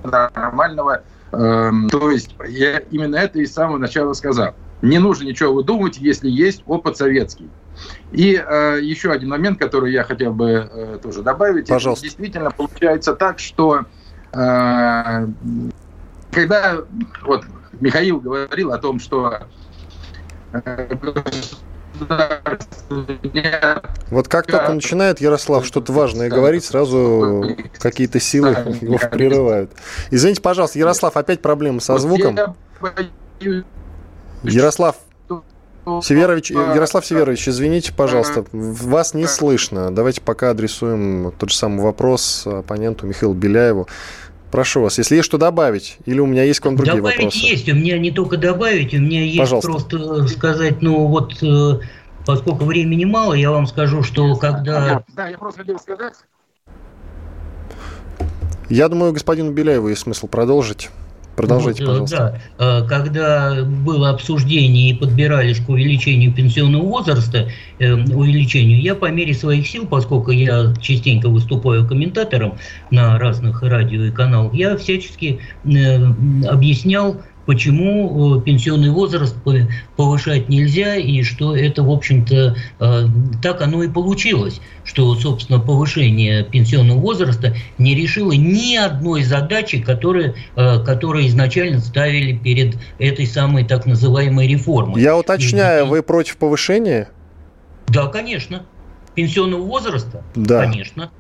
нормального. 0.04 1.02
Э, 1.32 1.72
то 1.92 2.12
есть 2.12 2.36
я 2.48 2.80
именно 2.92 3.16
это 3.16 3.40
и 3.40 3.46
с 3.46 3.54
самого 3.54 3.78
начала 3.78 4.14
сказал. 4.14 4.56
Не 4.82 5.00
нужно 5.00 5.24
ничего 5.24 5.54
выдумывать, 5.54 5.98
если 5.98 6.30
есть 6.30 6.64
опыт 6.68 6.98
советский. 6.98 7.50
И 8.12 8.36
э, 8.36 8.80
еще 8.82 9.12
один 9.12 9.30
момент, 9.30 9.60
который 9.60 9.92
я 9.92 10.04
хотел 10.04 10.34
бы 10.34 10.70
э, 10.72 11.00
тоже 11.02 11.24
добавить. 11.24 11.68
Пожалуйста. 11.68 12.06
Действительно 12.06 12.52
получается 12.52 13.16
так, 13.16 13.40
что 13.40 13.86
э, 14.34 15.28
когда 16.32 16.78
вот 17.24 17.46
Михаил 17.80 18.20
говорил 18.20 18.72
о 18.72 18.78
том, 18.78 19.00
что 19.00 19.44
вот 24.10 24.28
как 24.28 24.48
только 24.48 24.74
начинает 24.74 25.22
Ярослав 25.22 25.66
что-то 25.66 25.94
важное 25.94 26.30
говорить, 26.30 26.64
сразу 26.66 27.56
какие-то 27.80 28.20
силы 28.20 28.50
его 28.82 28.98
прерывают. 28.98 29.72
Извините, 30.12 30.42
пожалуйста, 30.42 30.80
Ярослав, 30.80 31.18
опять 31.18 31.42
проблемы 31.42 31.82
со 31.82 31.98
звуком. 31.98 32.38
Ярослав, 34.44 34.98
Северович, 36.02 36.52
Ярослав 36.52 37.06
Северович, 37.06 37.50
извините, 37.50 37.94
пожалуйста, 37.94 38.46
вас 38.52 39.14
не 39.14 39.28
слышно. 39.28 39.94
Давайте 39.94 40.22
пока 40.22 40.52
адресуем 40.52 41.34
тот 41.38 41.50
же 41.50 41.56
самый 41.58 41.82
вопрос 41.82 42.48
оппоненту 42.48 43.06
Михаилу 43.06 43.34
Беляеву. 43.34 43.88
Прошу 44.54 44.82
вас, 44.82 45.00
если 45.00 45.16
есть 45.16 45.26
что 45.26 45.40
добавить, 45.40 45.98
или 46.06 46.20
у 46.20 46.28
меня 46.28 46.44
есть 46.44 46.60
к 46.60 46.66
вам 46.66 46.76
другие 46.76 46.98
добавить 46.98 47.18
вопросы? 47.18 47.40
Добавить 47.40 47.58
есть, 47.58 47.70
у 47.70 47.74
меня 47.74 47.98
не 47.98 48.12
только 48.12 48.38
добавить, 48.38 48.94
у 48.94 49.00
меня 49.00 49.24
есть 49.24 49.40
Пожалуйста. 49.40 49.72
просто 49.72 50.28
сказать, 50.28 50.80
ну 50.80 51.08
вот, 51.08 51.42
э, 51.42 51.80
поскольку 52.24 52.66
времени 52.66 53.04
мало, 53.04 53.34
я 53.34 53.50
вам 53.50 53.66
скажу, 53.66 54.04
что 54.04 54.36
когда... 54.36 55.04
Да, 55.16 55.28
я 55.28 55.40
просто 55.40 55.62
хотел 55.62 55.80
сказать... 55.80 56.14
Я 58.70 58.90
думаю, 58.90 59.12
господину 59.12 59.52
Беляеву 59.52 59.90
есть 59.90 60.02
смысл 60.02 60.28
продолжить. 60.28 60.92
Продолжайте, 61.36 61.84
вот, 61.84 61.90
э, 61.90 61.92
пожалуйста. 61.92 62.42
Да, 62.58 62.80
э, 62.80 62.88
когда 62.88 63.64
было 63.64 64.12
обсуждение 64.12 64.92
и 64.92 64.94
подбирались 64.94 65.60
к 65.60 65.70
увеличению 65.70 66.34
пенсионного 66.34 66.84
возраста, 66.84 67.50
э, 67.80 67.94
увеличению, 67.94 68.82
я 68.82 68.94
по 68.94 69.10
мере 69.12 69.34
своих 69.34 69.68
сил, 69.68 69.88
поскольку 69.88 70.32
я 70.32 70.74
частенько 70.80 71.30
выступаю 71.30 71.88
комментатором 71.88 72.58
на 72.92 73.18
разных 73.18 73.64
радио 73.64 74.04
и 74.04 74.12
каналах, 74.12 74.54
я 74.54 74.78
всячески 74.78 75.40
объяснял 75.64 77.24
почему 77.46 78.38
э, 78.38 78.42
пенсионный 78.42 78.90
возраст 78.90 79.36
повышать 79.96 80.50
нельзя, 80.50 80.96
и 80.96 81.24
что 81.24 81.56
это, 81.56 81.84
в 81.84 81.92
общем-то, 81.92 82.56
э, 82.80 83.08
так 83.42 83.62
оно 83.62 83.84
и 83.84 83.90
получилось, 83.90 84.62
что, 84.84 85.14
собственно, 85.16 85.60
повышение 85.60 86.44
пенсионного 86.44 87.00
возраста 87.00 87.56
не 87.78 87.96
решило 87.96 88.32
ни 88.32 88.76
одной 88.76 89.24
задачи, 89.24 89.82
которые, 89.82 90.36
э, 90.56 90.80
которые 90.84 91.28
изначально 91.28 91.80
ставили 91.80 92.34
перед 92.34 92.78
этой 93.00 93.28
самой 93.28 93.66
так 93.66 93.86
называемой 93.86 94.48
реформой. 94.48 95.02
Я 95.02 95.18
уточняю, 95.18 95.86
и, 95.86 95.90
вы 95.90 96.04
против 96.04 96.38
повышения? 96.38 97.10
Да, 97.88 98.08
конечно. 98.08 98.66
Пенсионного 99.16 99.62
возраста? 99.62 100.24
Да. 100.36 100.62
Конечно. 100.62 101.12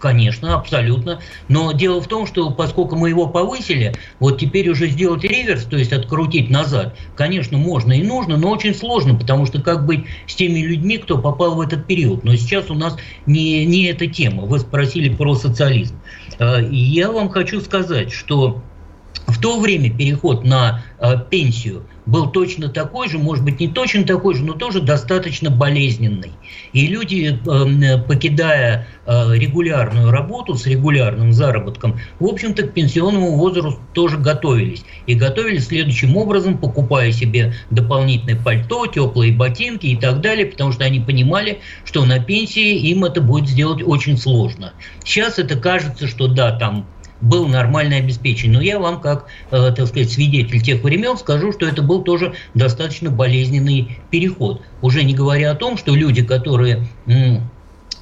Конечно, 0.00 0.54
абсолютно. 0.54 1.20
Но 1.48 1.72
дело 1.72 2.00
в 2.00 2.08
том, 2.08 2.26
что 2.26 2.50
поскольку 2.50 2.96
мы 2.96 3.10
его 3.10 3.26
повысили, 3.26 3.94
вот 4.18 4.40
теперь 4.40 4.70
уже 4.70 4.88
сделать 4.88 5.24
реверс, 5.24 5.64
то 5.64 5.76
есть 5.76 5.92
открутить 5.92 6.48
назад, 6.48 6.96
конечно, 7.14 7.58
можно 7.58 7.92
и 7.92 8.02
нужно, 8.02 8.38
но 8.38 8.50
очень 8.50 8.74
сложно, 8.74 9.14
потому 9.14 9.44
что 9.44 9.60
как 9.60 9.84
быть 9.84 10.06
с 10.26 10.34
теми 10.34 10.60
людьми, 10.60 10.96
кто 10.96 11.18
попал 11.18 11.54
в 11.54 11.60
этот 11.60 11.86
период. 11.86 12.24
Но 12.24 12.34
сейчас 12.36 12.70
у 12.70 12.74
нас 12.74 12.96
не, 13.26 13.66
не 13.66 13.84
эта 13.84 14.06
тема. 14.06 14.44
Вы 14.44 14.60
спросили 14.60 15.14
про 15.14 15.34
социализм. 15.34 16.00
А, 16.38 16.60
я 16.60 17.12
вам 17.12 17.28
хочу 17.28 17.60
сказать, 17.60 18.10
что 18.10 18.62
в 19.26 19.40
то 19.40 19.60
время 19.60 19.94
переход 19.94 20.44
на 20.44 20.82
э, 20.98 21.14
пенсию 21.30 21.86
был 22.10 22.30
точно 22.30 22.68
такой 22.68 23.08
же, 23.08 23.18
может 23.18 23.44
быть, 23.44 23.60
не 23.60 23.68
точно 23.68 24.04
такой 24.04 24.34
же, 24.34 24.44
но 24.44 24.54
тоже 24.54 24.80
достаточно 24.80 25.50
болезненный. 25.50 26.32
И 26.72 26.86
люди, 26.86 27.38
э, 27.46 27.98
покидая 28.02 28.88
э, 29.06 29.34
регулярную 29.36 30.10
работу 30.10 30.54
с 30.54 30.66
регулярным 30.66 31.32
заработком, 31.32 32.00
в 32.18 32.26
общем-то, 32.26 32.64
к 32.64 32.72
пенсионному 32.72 33.36
возрасту 33.36 33.80
тоже 33.92 34.18
готовились. 34.18 34.84
И 35.06 35.14
готовились 35.14 35.66
следующим 35.66 36.16
образом, 36.16 36.58
покупая 36.58 37.12
себе 37.12 37.54
дополнительное 37.70 38.40
пальто, 38.42 38.86
теплые 38.86 39.32
ботинки 39.32 39.86
и 39.86 39.96
так 39.96 40.20
далее, 40.20 40.46
потому 40.46 40.72
что 40.72 40.84
они 40.84 41.00
понимали, 41.00 41.60
что 41.84 42.04
на 42.04 42.18
пенсии 42.18 42.76
им 42.90 43.04
это 43.04 43.20
будет 43.20 43.48
сделать 43.48 43.82
очень 43.82 44.16
сложно. 44.18 44.72
Сейчас 45.04 45.38
это 45.38 45.56
кажется, 45.56 46.06
что 46.08 46.26
да, 46.26 46.52
там 46.52 46.86
был 47.20 47.46
нормально 47.46 47.96
обеспечен. 47.96 48.52
Но 48.52 48.60
я 48.60 48.78
вам, 48.78 49.00
как, 49.00 49.26
э, 49.50 49.72
так 49.76 49.86
сказать, 49.86 50.10
свидетель 50.10 50.60
тех 50.60 50.82
времен, 50.82 51.16
скажу, 51.16 51.52
что 51.52 51.66
это 51.66 51.82
был 51.82 52.02
тоже 52.02 52.34
достаточно 52.54 53.10
болезненный 53.10 53.98
переход. 54.10 54.62
Уже 54.82 55.04
не 55.04 55.14
говоря 55.14 55.50
о 55.52 55.54
том, 55.54 55.76
что 55.76 55.94
люди, 55.94 56.22
которые 56.22 56.86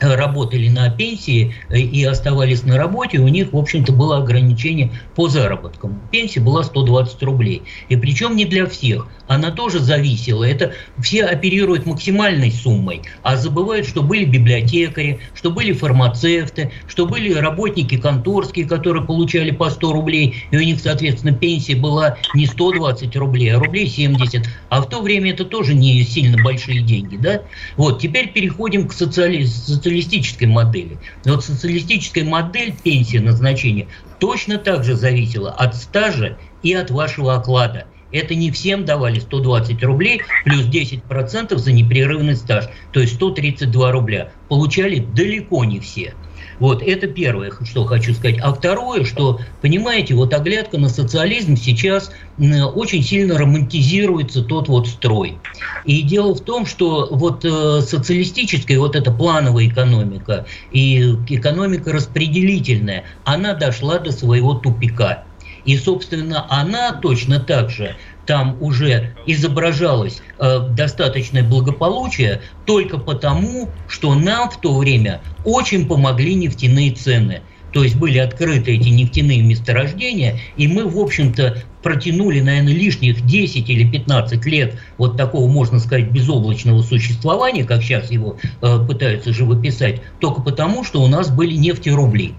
работали 0.01 0.69
на 0.69 0.91
пенсии 0.91 1.55
э, 1.69 1.79
и 1.79 2.05
оставались 2.05 2.63
на 2.65 2.77
работе, 2.77 3.19
у 3.19 3.29
них, 3.29 3.53
в 3.53 3.57
общем-то, 3.57 3.93
было 3.93 4.19
ограничение 4.19 4.91
по 5.15 5.29
заработкам. 5.29 6.01
Пенсия 6.11 6.41
была 6.41 6.63
120 6.63 7.23
рублей. 7.23 7.63
И 7.89 7.97
причем 7.97 8.37
не 8.37 8.45
для 8.45 8.67
всех. 8.67 9.09
Она 9.27 9.51
тоже 9.51 9.81
зависела. 9.81 10.45
Это 10.45 10.73
все 10.99 11.25
оперируют 11.25 11.87
максимальной 11.87 12.51
суммой, 12.51 13.03
а 13.23 13.37
забывают, 13.37 13.87
что 13.87 14.03
были 14.03 14.25
библиотекари, 14.25 15.21
что 15.35 15.51
были 15.51 15.73
фармацевты, 15.73 16.73
что 16.87 17.07
были 17.07 17.35
работники 17.35 17.99
конторские, 17.99 18.67
которые 18.67 19.05
получали 19.05 19.51
по 19.51 19.69
100 19.69 19.93
рублей, 19.93 20.45
и 20.51 20.57
у 20.57 20.61
них, 20.61 20.81
соответственно, 20.81 21.35
пенсия 21.35 21.77
была 21.77 22.17
не 22.35 22.47
120 22.47 23.15
рублей, 23.17 23.55
а 23.55 23.59
рублей 23.59 23.87
70. 23.87 24.47
А 24.71 24.81
в 24.81 24.89
то 24.89 25.03
время 25.03 25.33
это 25.33 25.45
тоже 25.45 25.75
не 25.75 26.03
сильно 26.05 26.43
большие 26.43 26.81
деньги. 26.81 27.17
Да? 27.17 27.43
Вот, 27.77 28.01
теперь 28.01 28.33
переходим 28.33 28.89
к 28.89 28.93
социали 28.93 29.45
социалистической 29.89 30.47
модели. 30.47 31.01
Вот 31.25 31.45
социалистическая 31.45 32.23
модель 32.23 32.79
пенсии 32.79 33.17
назначения 33.17 33.89
точно 34.19 34.59
так 34.59 34.85
же 34.85 34.97
зависела 34.97 35.51
от 35.53 35.75
стажа 35.75 36.39
и 36.63 36.75
от 36.75 36.91
вашего 36.91 37.35
оклада. 37.35 37.91
Это 38.13 38.35
не 38.35 38.51
всем 38.51 38.85
давали 38.85 39.19
120 39.19 39.83
рублей 39.83 40.23
плюс 40.45 40.67
10% 40.67 41.57
за 41.57 41.73
непрерывный 41.73 42.37
стаж, 42.37 42.69
то 42.93 43.01
есть 43.01 43.15
132 43.17 43.93
рубля. 43.93 44.33
Получали 44.49 44.99
далеко 44.99 45.65
не 45.65 45.81
все. 45.81 46.15
Вот, 46.59 46.83
это 46.83 47.07
первое, 47.07 47.53
что 47.65 47.85
хочу 47.85 48.15
сказать. 48.15 48.39
А 48.41 48.53
второе, 48.53 49.05
что, 49.05 49.41
понимаете, 49.61 50.15
вот 50.15 50.35
оглядка 50.35 50.79
на 50.79 50.89
социализм 50.89 51.57
сейчас 51.57 52.11
очень 52.39 53.03
сильно 53.03 53.39
романтизируется 53.39 54.43
тот 54.43 54.69
вот 54.69 54.89
строй. 54.89 55.39
И 55.85 56.03
дело 56.03 56.35
в 56.35 56.41
том, 56.41 56.67
что 56.67 57.09
вот 57.11 57.45
э, 57.45 57.81
социалистическая, 57.83 58.79
вот 58.79 58.97
эта 58.97 59.13
плановая 59.13 59.69
экономика 59.69 60.47
и 60.73 61.15
экономика 61.29 61.93
распределительная, 61.93 63.05
она 63.25 63.55
дошла 63.55 63.99
до 63.99 64.11
своего 64.11 64.55
тупика. 64.55 65.25
И, 65.69 65.77
собственно, 65.77 66.47
она 66.49 66.93
точно 66.93 67.41
так 67.41 67.69
же 67.69 67.95
там 68.25 68.57
уже 68.63 69.15
изображалось 69.27 70.23
э, 70.39 70.61
достаточное 70.71 71.43
благополучие 71.43 72.41
только 72.65 72.97
потому, 72.97 73.69
что 73.87 74.15
нам 74.15 74.49
в 74.49 74.59
то 74.63 74.79
время 74.79 75.21
очень 75.45 75.87
помогли 75.87 76.35
нефтяные 76.37 76.93
цены. 76.93 77.43
То 77.75 77.85
есть 77.85 77.97
были 77.97 78.17
открыты 78.17 78.77
эти 78.77 78.89
нефтяные 78.89 79.43
месторождения, 79.43 80.41
и 80.57 80.67
мы, 80.69 80.89
в 80.89 80.99
общем-то, 80.99 81.63
протянули, 81.83 82.41
наверное, 82.41 82.73
лишних 82.73 83.27
10 83.27 83.69
или 83.69 83.91
15 83.91 84.47
лет 84.47 84.79
вот 84.97 85.19
такого, 85.19 85.51
можно 85.51 85.81
сказать, 85.81 86.11
безоблачного 86.11 86.81
существования, 86.81 87.65
как 87.65 87.83
сейчас 87.83 88.11
его 88.11 88.39
э, 88.63 88.87
пытаются 88.87 89.35
живописать, 89.35 90.01
только 90.19 90.41
потому, 90.41 90.83
что 90.83 91.03
у 91.03 91.09
нас 91.09 91.29
были 91.29 91.57
нефтерубли. 91.57 92.33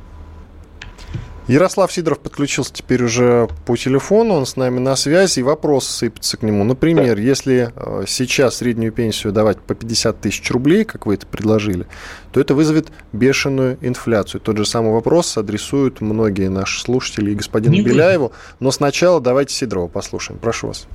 Ярослав 1.49 1.91
Сидоров 1.91 2.19
подключился 2.19 2.71
теперь 2.71 3.03
уже 3.03 3.47
по 3.65 3.75
телефону, 3.75 4.35
он 4.35 4.45
с 4.45 4.55
нами 4.55 4.77
на 4.77 4.95
связи, 4.95 5.39
и 5.39 5.43
вопросы 5.43 5.91
сыпятся 5.91 6.37
к 6.37 6.43
нему. 6.43 6.63
Например, 6.63 7.15
да. 7.15 7.21
если 7.21 7.71
э, 7.75 8.03
сейчас 8.05 8.57
среднюю 8.57 8.91
пенсию 8.91 9.33
давать 9.33 9.59
по 9.59 9.73
50 9.73 10.21
тысяч 10.21 10.51
рублей, 10.51 10.85
как 10.85 11.07
вы 11.07 11.15
это 11.15 11.25
предложили, 11.25 11.87
то 12.31 12.39
это 12.39 12.53
вызовет 12.53 12.89
бешеную 13.13 13.79
инфляцию. 13.81 14.41
Тот 14.41 14.57
же 14.57 14.65
самый 14.65 14.93
вопрос 14.93 15.39
адресуют 15.39 16.01
многие 16.01 16.49
наши 16.49 16.79
слушатели 16.81 17.31
и 17.31 17.35
господину 17.35 17.73
Не 17.73 17.81
Беляеву. 17.81 18.31
Но 18.59 18.69
сначала 18.69 19.19
давайте 19.19 19.55
Сидорова 19.55 19.87
послушаем. 19.87 20.39
Прошу 20.39 20.67
вас. 20.67 20.87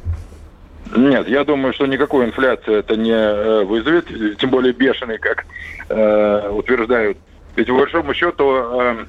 Нет, 0.95 1.27
я 1.27 1.43
думаю, 1.43 1.75
что 1.75 1.87
никакой 1.87 2.27
инфляции 2.27 2.79
это 2.79 2.95
не 2.95 3.11
э, 3.11 3.65
вызовет, 3.65 4.07
тем 4.39 4.51
более 4.51 4.73
бешеной, 4.73 5.19
как 5.19 5.47
э, 5.89 6.49
утверждают. 6.51 7.19
Ведь 7.57 7.67
по 7.67 7.75
большому 7.75 8.15
счету 8.15 8.55
э, 8.55 9.05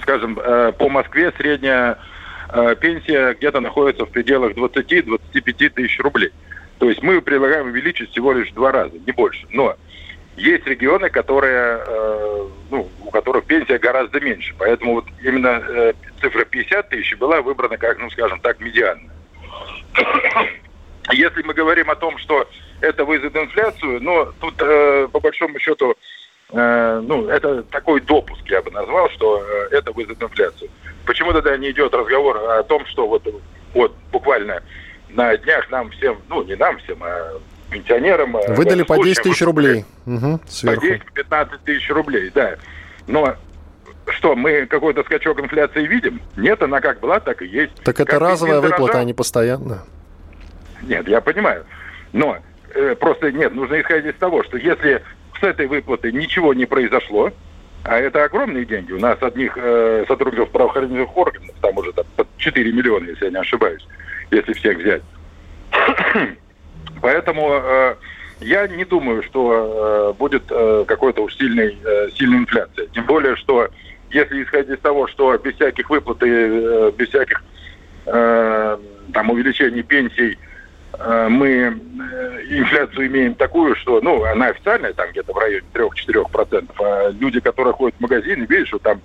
скажем, 0.00 0.38
э, 0.38 0.72
по 0.72 0.88
Москве 0.88 1.32
средняя 1.36 1.98
э, 2.50 2.76
пенсия 2.80 3.34
где-то 3.34 3.60
находится 3.60 4.04
в 4.04 4.10
пределах 4.10 4.52
20-25 4.52 5.68
тысяч 5.70 5.98
рублей. 6.00 6.32
То 6.78 6.88
есть 6.88 7.02
мы 7.02 7.20
предлагаем 7.20 7.66
увеличить 7.66 8.10
всего 8.10 8.32
лишь 8.32 8.50
в 8.50 8.54
два 8.54 8.72
раза, 8.72 8.92
не 9.06 9.12
больше. 9.12 9.46
Но 9.50 9.76
есть 10.36 10.66
регионы, 10.66 11.08
которые, 11.08 11.82
э, 11.86 12.48
ну, 12.70 12.88
у 13.04 13.10
которых 13.10 13.44
пенсия 13.46 13.78
гораздо 13.78 14.20
меньше. 14.20 14.54
Поэтому 14.58 14.94
вот 14.94 15.06
именно 15.22 15.94
цифра 16.20 16.44
50 16.44 16.88
тысяч 16.90 17.16
была 17.16 17.40
выбрана 17.40 17.78
как, 17.78 17.98
ну, 17.98 18.10
скажем 18.10 18.40
так, 18.40 18.60
медианная. 18.60 19.14
Если 21.12 21.42
мы 21.42 21.54
говорим 21.54 21.88
о 21.90 21.94
том, 21.94 22.18
что 22.18 22.48
это 22.80 23.04
вызовет 23.04 23.36
инфляцию, 23.36 24.02
но 24.02 24.32
тут, 24.40 24.56
по 24.56 25.20
большому 25.20 25.58
счету, 25.58 25.96
Э, 26.52 27.00
ну, 27.04 27.28
это 27.28 27.62
такой 27.64 28.00
допуск, 28.00 28.46
я 28.46 28.62
бы 28.62 28.70
назвал, 28.70 29.10
что 29.10 29.42
э, 29.42 29.76
это 29.76 29.92
вызовет 29.92 30.22
инфляцию. 30.22 30.70
Почему 31.04 31.32
тогда 31.32 31.56
не 31.56 31.70
идет 31.70 31.92
разговор 31.92 32.36
о 32.36 32.62
том, 32.62 32.86
что 32.86 33.08
вот, 33.08 33.26
вот 33.74 33.94
буквально 34.12 34.62
на 35.08 35.36
днях 35.36 35.68
нам 35.70 35.90
всем, 35.90 36.18
ну, 36.28 36.44
не 36.44 36.54
нам 36.54 36.78
всем, 36.78 37.02
а 37.02 37.32
пенсионерам... 37.70 38.36
Э, 38.36 38.54
Выдали 38.54 38.84
по 38.84 39.02
10 39.02 39.24
тысяч 39.24 39.42
рублей. 39.42 39.84
Угу, 40.06 40.40
сверху. 40.46 40.86
По 40.86 41.20
10-15 41.20 41.50
тысяч 41.64 41.90
рублей, 41.90 42.30
да. 42.32 42.56
Но 43.08 43.34
что, 44.06 44.36
мы 44.36 44.66
какой-то 44.66 45.02
скачок 45.02 45.40
инфляции 45.40 45.84
видим? 45.84 46.20
Нет, 46.36 46.62
она 46.62 46.80
как 46.80 47.00
была, 47.00 47.18
так 47.18 47.42
и 47.42 47.46
есть. 47.46 47.74
Так 47.82 47.98
это 47.98 48.12
как 48.12 48.20
разовая 48.20 48.60
выплата, 48.60 49.00
а 49.00 49.04
не 49.04 49.14
постоянная. 49.14 49.80
Нет, 50.82 51.08
я 51.08 51.20
понимаю. 51.20 51.66
Но 52.12 52.38
э, 52.72 52.94
просто 52.94 53.32
нет, 53.32 53.52
нужно 53.52 53.80
исходить 53.80 54.14
из 54.14 54.18
того, 54.18 54.44
что 54.44 54.56
если 54.58 55.02
с 55.40 55.42
этой 55.42 55.66
выплаты 55.66 56.12
ничего 56.12 56.54
не 56.54 56.66
произошло, 56.66 57.32
а 57.84 57.98
это 57.98 58.24
огромные 58.24 58.64
деньги. 58.64 58.92
У 58.92 58.98
нас 58.98 59.16
одних 59.22 59.56
э, 59.56 60.04
сотрудников 60.08 60.50
правоохранительных 60.50 61.16
органов, 61.16 61.54
там 61.60 61.76
уже 61.76 61.92
там, 61.92 62.04
4 62.36 62.72
миллиона, 62.72 63.08
если 63.08 63.26
я 63.26 63.30
не 63.30 63.38
ошибаюсь, 63.38 63.86
если 64.30 64.52
всех 64.54 64.78
взять. 64.78 65.02
Поэтому 67.00 67.52
э, 67.52 67.94
я 68.40 68.66
не 68.66 68.84
думаю, 68.84 69.22
что 69.22 70.14
э, 70.14 70.18
будет 70.18 70.44
э, 70.50 70.84
какой-то 70.86 71.22
уж 71.22 71.36
сильный, 71.36 71.78
э, 71.84 72.08
сильная 72.16 72.40
инфляция. 72.40 72.86
Тем 72.88 73.06
более, 73.06 73.36
что 73.36 73.68
если 74.10 74.42
исходить 74.42 74.78
из 74.78 74.80
того, 74.80 75.06
что 75.06 75.36
без 75.38 75.54
всяких 75.54 75.88
выплат 75.88 76.22
и 76.22 76.28
э, 76.28 76.92
без 76.96 77.08
всяких 77.08 77.44
э, 78.06 78.78
там 79.12 79.30
увеличений 79.30 79.82
пенсий 79.82 80.38
Э, 80.98 81.28
мы 81.28 81.48
э, 81.48 81.72
инфляцию 82.48 83.06
имеем 83.08 83.34
такую, 83.34 83.76
что, 83.76 84.00
ну, 84.00 84.24
она 84.24 84.48
официальная, 84.48 84.92
там 84.92 85.10
где-то 85.10 85.32
в 85.32 85.38
районе 85.38 85.64
3-4%, 85.74 86.70
а 86.78 87.10
люди, 87.10 87.40
которые 87.40 87.74
ходят 87.74 87.96
в 87.98 88.00
магазин, 88.00 88.44
видят, 88.44 88.68
что 88.68 88.78
там 88.78 89.00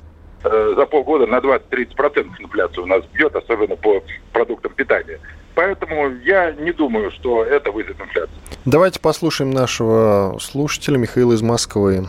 э, 1.11 1.21
полгода 1.21 1.27
на 1.27 1.37
20-30% 1.39 2.27
инфляция 2.39 2.83
у 2.83 2.87
нас 2.87 3.03
бьет, 3.13 3.35
особенно 3.35 3.75
по 3.75 4.03
продуктам 4.31 4.73
питания. 4.73 5.19
Поэтому 5.55 6.09
я 6.23 6.51
не 6.51 6.71
думаю, 6.71 7.11
что 7.11 7.43
это 7.43 7.71
вызовет 7.71 7.99
инфляцию. 7.99 8.37
Давайте 8.65 8.99
послушаем 8.99 9.51
нашего 9.51 10.37
слушателя 10.39 10.97
Михаила 10.97 11.33
из 11.33 11.41
Москвы. 11.41 12.05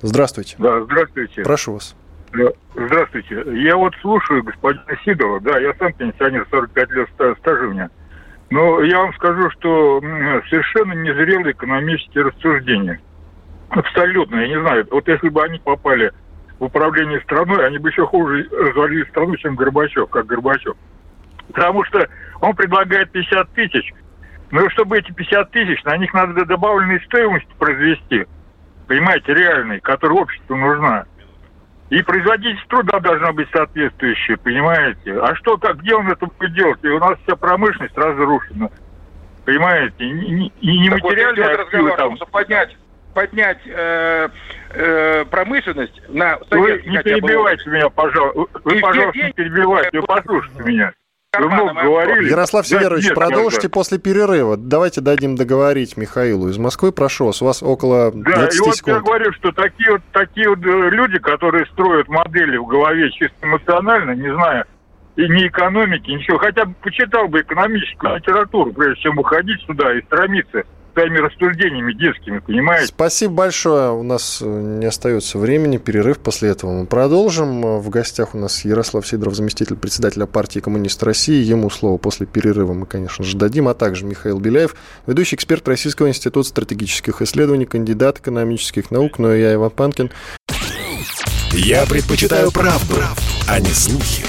Здравствуйте. 0.00 0.56
Да, 0.58 0.82
здравствуйте. 0.82 1.42
Прошу 1.42 1.74
вас. 1.74 1.94
Здравствуйте. 2.74 3.44
Я 3.62 3.76
вот 3.76 3.94
слушаю 4.02 4.42
господина 4.42 4.98
Сидова, 5.04 5.40
да, 5.40 5.58
я 5.58 5.72
сам 5.78 5.92
пенсионер, 5.94 6.46
45 6.50 6.90
лет 6.90 7.08
стажа 7.38 7.66
у 7.66 7.70
меня. 7.70 7.90
Но 8.50 8.82
я 8.82 8.98
вам 9.00 9.12
скажу, 9.14 9.50
что 9.50 10.00
совершенно 10.48 10.92
незрелые 10.92 11.52
экономические 11.52 12.24
рассуждения. 12.24 13.00
Абсолютно, 13.70 14.36
я 14.36 14.48
не 14.48 14.60
знаю. 14.60 14.86
Вот 14.90 15.08
если 15.08 15.28
бы 15.28 15.42
они 15.42 15.58
попали 15.58 16.12
в 16.58 16.64
управление 16.64 17.20
страной, 17.20 17.66
они 17.66 17.78
бы 17.78 17.90
еще 17.90 18.06
хуже 18.06 18.48
развалили 18.50 19.04
страну, 19.10 19.36
чем 19.36 19.56
Горбачев, 19.56 20.08
как 20.08 20.26
Горбачев. 20.26 20.74
Потому 21.48 21.84
что 21.84 22.08
он 22.40 22.54
предлагает 22.54 23.10
50 23.10 23.50
тысяч. 23.50 23.92
Но 24.50 24.68
чтобы 24.70 24.98
эти 24.98 25.12
50 25.12 25.50
тысяч, 25.50 25.82
на 25.84 25.96
них 25.96 26.12
надо 26.14 26.44
добавленной 26.44 27.00
стоимость 27.02 27.48
произвести. 27.58 28.26
Понимаете, 28.86 29.34
реальной, 29.34 29.80
которая 29.80 30.18
обществу 30.18 30.56
нужна. 30.56 31.04
И 31.90 32.02
производительность 32.02 32.66
труда 32.68 32.98
должна 33.00 33.32
быть 33.32 33.48
соответствующая, 33.52 34.36
понимаете? 34.36 35.20
А 35.20 35.34
что, 35.36 35.56
как, 35.56 35.78
где 35.78 35.94
он 35.94 36.08
это 36.10 36.26
будет 36.26 36.52
делать? 36.54 36.78
И 36.82 36.88
у 36.88 36.98
нас 36.98 37.16
вся 37.24 37.36
промышленность 37.36 37.96
разрушена. 37.96 38.70
Понимаете? 39.44 39.94
И, 39.98 40.10
и, 40.10 40.52
и 40.60 40.78
не 40.78 40.90
материальные 40.90 41.48
вот 41.48 41.60
активы 41.60 41.96
там... 41.96 42.16
поднять 42.32 42.76
поднять 43.16 43.58
э, 43.64 44.28
э, 44.74 45.24
промышленность 45.30 46.02
на 46.10 46.38
Вы 46.50 46.82
не 46.84 47.02
перебивайте 47.02 47.70
меня, 47.70 47.88
пожалуйста. 47.88 48.60
Вы, 48.62 48.78
пожалуйста, 48.78 49.18
не 49.18 49.32
перебивайте, 49.32 50.00
вы 50.00 50.06
послушайте 50.06 50.62
меня 50.62 50.92
много 51.38 51.82
говорили. 51.82 52.28
Ярослав 52.28 52.66
Северович, 52.66 53.14
продолжите 53.14 53.70
после 53.70 53.98
перерыва. 53.98 54.58
Давайте 54.58 55.00
дадим 55.00 55.34
договорить 55.34 55.96
Михаилу 55.96 56.48
из 56.48 56.58
Москвы. 56.58 56.92
Прошу 56.92 57.26
вас, 57.26 57.40
у 57.40 57.46
вас 57.46 57.62
около 57.62 58.12
20 58.12 58.24
да, 58.24 58.48
и 58.54 58.60
вот 58.60 58.76
секунд. 58.76 58.96
я 58.96 59.02
говорю, 59.02 59.32
что 59.32 59.50
такие 59.52 59.92
вот, 59.92 60.02
такие 60.12 60.48
вот 60.50 60.58
э, 60.58 60.90
люди, 60.90 61.18
которые 61.18 61.64
строят 61.66 62.08
модели 62.08 62.58
в 62.58 62.66
голове 62.66 63.10
чисто 63.12 63.34
эмоционально, 63.42 64.10
не 64.10 64.32
знаю, 64.34 64.64
и 65.16 65.22
ни 65.22 65.46
экономики, 65.46 66.10
ничего. 66.10 66.36
Хотя 66.36 66.66
бы 66.66 66.74
почитал 66.82 67.28
бы 67.28 67.40
экономическую 67.40 68.16
литературу, 68.16 68.72
прежде 68.74 69.02
чем 69.02 69.18
уходить 69.18 69.60
сюда 69.62 69.94
и 69.94 70.02
стремиться 70.02 70.64
своими 70.96 71.18
рассуждениями 71.18 71.92
детскими, 71.92 72.38
понимаете? 72.38 72.86
Спасибо 72.86 73.34
большое. 73.34 73.92
У 73.92 74.02
нас 74.02 74.40
э, 74.42 74.46
не 74.46 74.86
остается 74.86 75.38
времени. 75.38 75.76
Перерыв 75.76 76.18
после 76.18 76.48
этого 76.50 76.72
мы 76.72 76.86
продолжим. 76.86 77.80
В 77.80 77.88
гостях 77.90 78.34
у 78.34 78.38
нас 78.38 78.64
Ярослав 78.64 79.06
Сидоров, 79.06 79.34
заместитель 79.34 79.76
председателя 79.76 80.24
партии 80.24 80.60
Коммунист 80.60 81.02
России. 81.02 81.44
Ему 81.44 81.68
слово 81.68 81.98
после 81.98 82.24
перерыва 82.26 82.72
мы, 82.72 82.86
конечно 82.86 83.24
же, 83.24 83.36
дадим. 83.36 83.68
А 83.68 83.74
также 83.74 84.06
Михаил 84.06 84.38
Беляев, 84.38 84.74
ведущий 85.06 85.36
эксперт 85.36 85.68
Российского 85.68 86.08
института 86.08 86.48
стратегических 86.48 87.20
исследований, 87.20 87.66
кандидат 87.66 88.20
экономических 88.20 88.90
наук. 88.90 89.18
Ну 89.18 89.34
и 89.34 89.40
я, 89.40 89.52
Иван 89.54 89.70
Панкин. 89.70 90.10
Я 91.52 91.84
предпочитаю 91.84 92.50
правду, 92.50 92.94
правду, 92.94 93.22
а 93.48 93.60
не 93.60 93.70
слухи. 93.70 94.24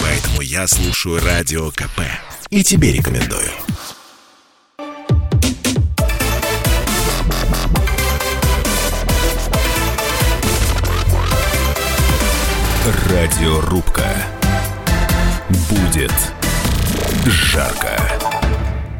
Поэтому 0.00 0.42
я 0.42 0.66
слушаю 0.66 1.20
Радио 1.24 1.70
КП. 1.70 2.02
И 2.50 2.62
тебе 2.62 2.92
рекомендую. 2.92 3.48
Радиорубка. 12.84 14.08
Будет 15.70 16.10
жарко. 17.24 17.96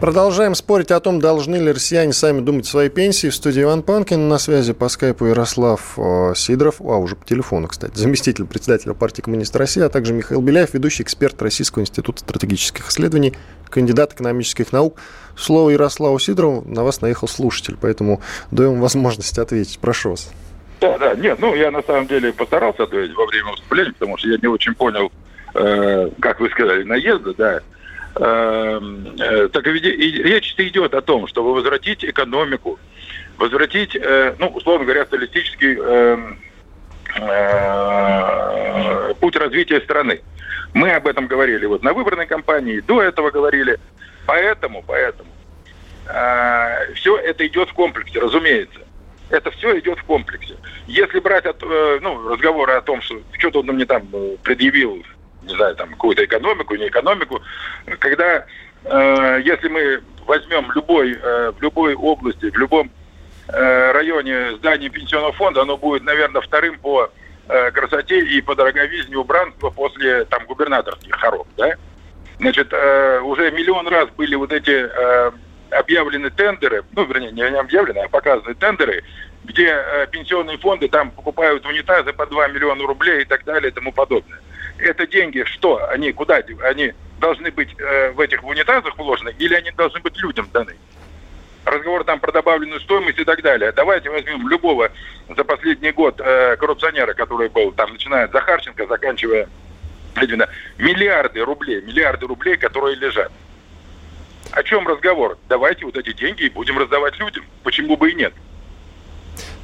Продолжаем 0.00 0.54
спорить 0.54 0.92
о 0.92 1.00
том, 1.00 1.18
должны 1.18 1.56
ли 1.56 1.72
россияне 1.72 2.12
сами 2.12 2.42
думать 2.42 2.66
о 2.66 2.70
своей 2.70 2.90
пенсии. 2.90 3.26
В 3.26 3.34
студии 3.34 3.64
Иван 3.64 3.82
Панкин, 3.82 4.28
на 4.28 4.38
связи 4.38 4.72
по 4.72 4.88
скайпу 4.88 5.24
Ярослав 5.26 5.94
э, 5.96 6.32
Сидоров, 6.36 6.76
а 6.80 6.96
уже 6.98 7.16
по 7.16 7.26
телефону, 7.26 7.66
кстати, 7.66 7.98
заместитель 7.98 8.44
председателя 8.44 8.94
партии 8.94 9.20
Коммунист 9.20 9.56
России, 9.56 9.82
а 9.82 9.88
также 9.88 10.12
Михаил 10.12 10.42
Беляев, 10.42 10.74
ведущий 10.74 11.02
эксперт 11.02 11.42
Российского 11.42 11.82
института 11.82 12.20
стратегических 12.20 12.88
исследований, 12.88 13.34
кандидат 13.68 14.12
экономических 14.12 14.70
наук. 14.70 14.96
Слово 15.36 15.70
Ярославу 15.70 16.20
Сидорову, 16.20 16.62
на 16.68 16.84
вас 16.84 17.00
наехал 17.00 17.26
слушатель, 17.26 17.76
поэтому 17.80 18.20
даем 18.52 18.80
возможность 18.80 19.40
ответить. 19.40 19.80
Прошу 19.80 20.10
вас. 20.10 20.28
Да, 20.82 20.98
да, 20.98 21.14
нет, 21.14 21.38
ну 21.38 21.54
я 21.54 21.70
на 21.70 21.80
самом 21.82 22.08
деле 22.08 22.32
постарался 22.32 22.82
ответить 22.82 23.14
во 23.14 23.26
время 23.26 23.52
выступления, 23.52 23.92
потому 23.92 24.16
что 24.16 24.28
я 24.28 24.36
не 24.42 24.48
очень 24.48 24.74
понял, 24.74 25.12
э, 25.54 26.10
как 26.20 26.40
вы 26.40 26.50
сказали, 26.50 26.82
наезда, 26.82 27.34
да. 27.34 27.60
Э, 28.16 28.80
э, 29.20 29.48
так 29.52 29.64
и, 29.68 29.70
и 29.78 30.22
речь 30.24 30.54
идет 30.58 30.92
о 30.94 31.00
том, 31.00 31.28
чтобы 31.28 31.54
возвратить 31.54 32.04
экономику, 32.04 32.80
возвратить, 33.38 33.94
э, 33.94 34.34
ну, 34.40 34.48
условно 34.48 34.84
говоря, 34.84 35.04
социалистический 35.04 35.78
э, 35.80 36.18
э, 37.20 39.14
путь 39.20 39.36
развития 39.36 39.80
страны. 39.82 40.20
Мы 40.74 40.90
об 40.90 41.06
этом 41.06 41.28
говорили 41.28 41.66
вот 41.66 41.84
на 41.84 41.92
выборной 41.92 42.26
кампании, 42.26 42.80
до 42.80 43.00
этого 43.02 43.30
говорили. 43.30 43.78
Поэтому, 44.26 44.82
поэтому 44.84 45.30
э, 46.08 46.92
все 46.94 47.18
это 47.18 47.46
идет 47.46 47.68
в 47.70 47.74
комплексе, 47.74 48.18
разумеется. 48.18 48.80
Это 49.32 49.50
все 49.50 49.78
идет 49.78 49.98
в 49.98 50.04
комплексе. 50.04 50.56
Если 50.86 51.18
брать 51.18 51.46
от, 51.46 51.62
э, 51.62 51.98
ну, 52.02 52.28
разговоры 52.28 52.74
о 52.74 52.82
том, 52.82 53.00
что 53.00 53.18
что-то 53.38 53.60
он 53.60 53.66
мне 53.66 53.86
там 53.86 54.06
э, 54.12 54.36
предъявил, 54.42 55.02
не 55.42 55.54
знаю, 55.54 55.74
там 55.74 55.88
какую-то 55.88 56.22
экономику, 56.22 56.74
не 56.74 56.88
экономику, 56.88 57.40
когда 57.98 58.44
э, 58.84 59.40
если 59.42 59.68
мы 59.68 60.02
возьмем 60.26 60.70
любой, 60.72 61.14
э, 61.14 61.52
в 61.56 61.62
любой 61.62 61.94
области, 61.94 62.50
в 62.50 62.58
любом 62.58 62.90
э, 63.48 63.92
районе 63.92 64.54
здание 64.56 64.90
пенсионного 64.90 65.32
фонда, 65.32 65.62
оно 65.62 65.78
будет, 65.78 66.02
наверное, 66.02 66.42
вторым 66.42 66.78
по 66.78 67.08
э, 67.48 67.70
красоте 67.70 68.20
и 68.20 68.42
по 68.42 68.54
дороговизне 68.54 69.16
убранства 69.16 69.70
после 69.70 70.26
там 70.26 70.44
губернаторских 70.44 71.14
хоров, 71.16 71.46
да? 71.56 71.72
Значит, 72.38 72.68
э, 72.70 73.20
уже 73.20 73.50
миллион 73.50 73.88
раз 73.88 74.10
были 74.10 74.34
вот 74.34 74.52
эти 74.52 74.86
э, 74.86 75.30
объявлены 75.78 76.30
тендеры, 76.30 76.84
ну, 76.92 77.04
вернее, 77.04 77.32
не 77.32 77.42
объявлены, 77.42 77.98
а 77.98 78.08
показаны 78.08 78.54
тендеры, 78.54 79.02
где 79.44 79.68
э, 79.68 80.06
пенсионные 80.10 80.58
фонды 80.58 80.88
там 80.88 81.10
покупают 81.10 81.66
унитазы 81.66 82.12
по 82.12 82.26
2 82.26 82.48
миллиона 82.48 82.86
рублей 82.86 83.22
и 83.22 83.24
так 83.24 83.44
далее 83.44 83.70
и 83.70 83.74
тому 83.74 83.92
подобное. 83.92 84.38
Это 84.78 85.06
деньги 85.06 85.44
что? 85.44 85.88
Они 85.90 86.12
куда? 86.12 86.40
Они 86.64 86.92
должны 87.18 87.50
быть 87.50 87.74
э, 87.78 88.10
в 88.12 88.20
этих 88.20 88.42
унитазах 88.44 88.96
вложены 88.96 89.34
или 89.38 89.54
они 89.54 89.70
должны 89.72 90.00
быть 90.00 90.16
людям 90.18 90.48
даны? 90.52 90.76
Разговор 91.64 92.04
там 92.04 92.18
про 92.18 92.32
добавленную 92.32 92.80
стоимость 92.80 93.18
и 93.18 93.24
так 93.24 93.40
далее. 93.42 93.72
Давайте 93.72 94.10
возьмем 94.10 94.48
любого 94.48 94.90
за 95.28 95.44
последний 95.44 95.92
год 95.92 96.20
э, 96.20 96.56
коррупционера, 96.56 97.14
который 97.14 97.48
был 97.48 97.72
там, 97.72 97.92
начиная 97.92 98.24
от 98.24 98.32
Захарченко, 98.32 98.86
заканчивая 98.86 99.48
именно 100.20 100.48
миллиарды 100.78 101.44
рублей, 101.44 101.80
миллиарды 101.82 102.26
рублей, 102.26 102.56
которые 102.56 102.96
лежат. 102.96 103.30
О 104.52 104.62
чем 104.62 104.86
разговор? 104.86 105.38
Давайте 105.48 105.86
вот 105.86 105.96
эти 105.96 106.12
деньги 106.12 106.44
и 106.44 106.50
будем 106.50 106.78
раздавать 106.78 107.18
людям. 107.18 107.44
Почему 107.62 107.96
бы 107.96 108.10
и 108.10 108.14
нет? 108.14 108.34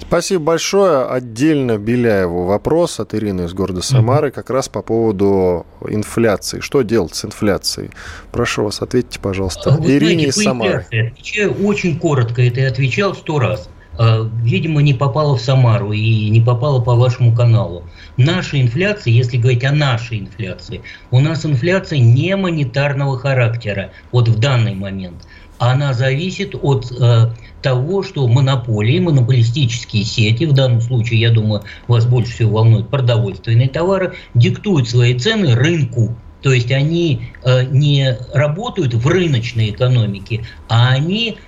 Спасибо 0.00 0.42
большое. 0.42 1.04
Отдельно 1.04 1.76
Беляеву 1.76 2.44
вопрос 2.44 2.98
от 2.98 3.14
Ирины 3.14 3.42
из 3.42 3.52
города 3.52 3.82
Самары 3.82 4.30
как 4.30 4.48
раз 4.48 4.70
по 4.70 4.80
поводу 4.80 5.66
инфляции. 5.86 6.60
Что 6.60 6.80
делать 6.80 7.14
с 7.14 7.26
инфляцией? 7.26 7.90
Прошу 8.32 8.64
вас, 8.64 8.80
ответьте, 8.80 9.20
пожалуйста. 9.20 9.72
Вы 9.72 9.96
Ирине 9.96 10.00
знаете, 10.00 10.28
из 10.28 10.44
Самары. 10.44 10.86
Отвечаю 10.90 11.66
очень 11.66 11.98
коротко, 11.98 12.40
это 12.40 12.60
я 12.60 12.68
отвечал 12.68 13.14
сто 13.14 13.38
раз. 13.38 13.68
А, 13.98 14.30
видимо, 14.42 14.80
не 14.80 14.94
попала 14.94 15.36
в 15.36 15.40
Самару 15.40 15.92
и 15.92 16.30
не 16.30 16.40
попала 16.40 16.80
по 16.80 16.94
вашему 16.94 17.34
каналу. 17.34 17.82
Наша 18.16 18.60
инфляция, 18.60 19.12
если 19.12 19.38
говорить 19.38 19.64
о 19.64 19.72
нашей 19.72 20.20
инфляции, 20.20 20.82
у 21.10 21.18
нас 21.18 21.44
инфляция 21.44 21.98
не 21.98 22.36
монетарного 22.36 23.18
характера, 23.18 23.90
вот 24.12 24.28
в 24.28 24.38
данный 24.38 24.74
момент. 24.76 25.26
Она 25.58 25.92
зависит 25.92 26.54
от 26.54 26.92
э, 26.92 27.32
того, 27.62 28.04
что 28.04 28.28
монополии, 28.28 29.00
монополистические 29.00 30.04
сети, 30.04 30.44
в 30.44 30.52
данном 30.52 30.80
случае, 30.80 31.18
я 31.18 31.32
думаю, 31.32 31.62
вас 31.88 32.06
больше 32.06 32.30
всего 32.32 32.58
волнуют 32.58 32.90
продовольственные 32.90 33.68
товары, 33.68 34.14
диктуют 34.34 34.88
свои 34.88 35.18
цены 35.18 35.56
рынку. 35.56 36.14
То 36.42 36.52
есть 36.52 36.70
они 36.70 37.32
э, 37.42 37.64
не 37.64 38.16
работают 38.32 38.94
в 38.94 39.08
рыночной 39.08 39.70
экономике, 39.70 40.44
а 40.68 40.90
они 40.90 41.38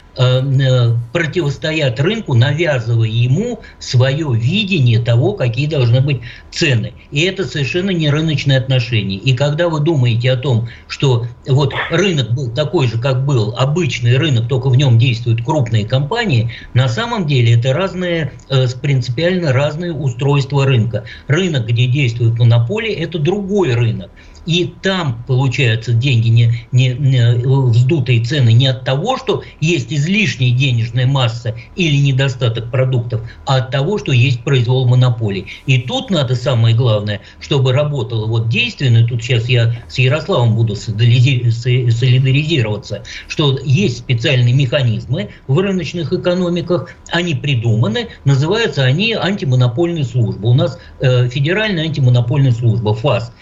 противостоят 1.13 1.99
рынку, 2.01 2.35
навязывая 2.35 3.09
ему 3.09 3.61
свое 3.79 4.29
видение 4.35 5.01
того, 5.01 5.33
какие 5.33 5.67
должны 5.67 6.01
быть 6.01 6.21
цены. 6.51 6.93
И 7.11 7.23
это 7.23 7.45
совершенно 7.45 7.91
не 7.91 8.11
рыночные 8.11 8.59
отношения. 8.59 9.17
И 9.17 9.35
когда 9.35 9.69
вы 9.69 9.81
думаете 9.81 10.33
о 10.33 10.37
том, 10.37 10.69
что 10.89 11.27
вот 11.47 11.73
рынок 11.91 12.33
был 12.33 12.51
такой 12.51 12.87
же, 12.87 13.01
как 13.01 13.25
был 13.25 13.55
обычный 13.57 14.17
рынок, 14.17 14.49
только 14.49 14.69
в 14.69 14.77
нем 14.77 14.99
действуют 14.99 15.45
крупные 15.45 15.87
компании, 15.87 16.51
на 16.75 16.89
самом 16.89 17.27
деле 17.27 17.55
это 17.55 17.73
разные, 17.73 18.33
э, 18.49 18.67
принципиально 18.83 19.53
разные 19.53 19.93
устройства 19.93 20.67
рынка. 20.67 21.05
Рынок, 21.29 21.67
где 21.67 21.87
действуют 21.87 22.39
монополии, 22.39 22.93
это 22.93 23.19
другой 23.19 23.75
рынок. 23.75 24.11
И 24.47 24.73
там 24.83 25.23
получаются 25.27 25.93
деньги, 25.93 26.29
не, 26.29 26.67
не, 26.73 26.89
не 26.95 27.35
вздутые 27.45 28.25
цены 28.25 28.53
не 28.53 28.69
от 28.69 28.85
того, 28.85 29.19
что 29.19 29.43
есть 29.61 29.93
излишняя 30.11 30.53
денежная 30.53 31.07
масса 31.07 31.55
или 31.77 31.97
недостаток 31.97 32.71
продуктов, 32.71 33.23
а 33.47 33.57
от 33.57 33.71
того, 33.71 33.99
что 33.99 34.13
есть 34.13 34.43
произвол 34.43 34.89
монополий. 34.89 35.47
И 35.67 35.79
тут 35.79 36.11
надо 36.11 36.35
самое 36.35 36.75
главное, 36.75 37.21
чтобы 37.41 37.73
работало 37.73 38.27
вот 38.27 38.49
действенно, 38.49 39.07
тут 39.07 39.23
сейчас 39.23 39.49
я 39.49 39.73
с 39.89 39.99
Ярославом 39.99 40.57
буду 40.57 40.75
солидаризироваться, 40.75 43.05
что 43.29 43.59
есть 43.63 43.99
специальные 43.99 44.55
механизмы 44.55 45.31
в 45.47 45.59
рыночных 45.59 46.13
экономиках, 46.13 46.91
они 47.11 47.35
придуманы, 47.35 48.09
называются 48.25 48.83
они 48.83 49.15
антимонопольная 49.15 50.05
служба. 50.05 50.49
У 50.49 50.55
нас 50.55 50.79
э, 51.01 51.29
Федеральная 51.29 51.85
антимонопольная 51.85 52.53
служба, 52.53 52.95
ФАС 52.95 53.33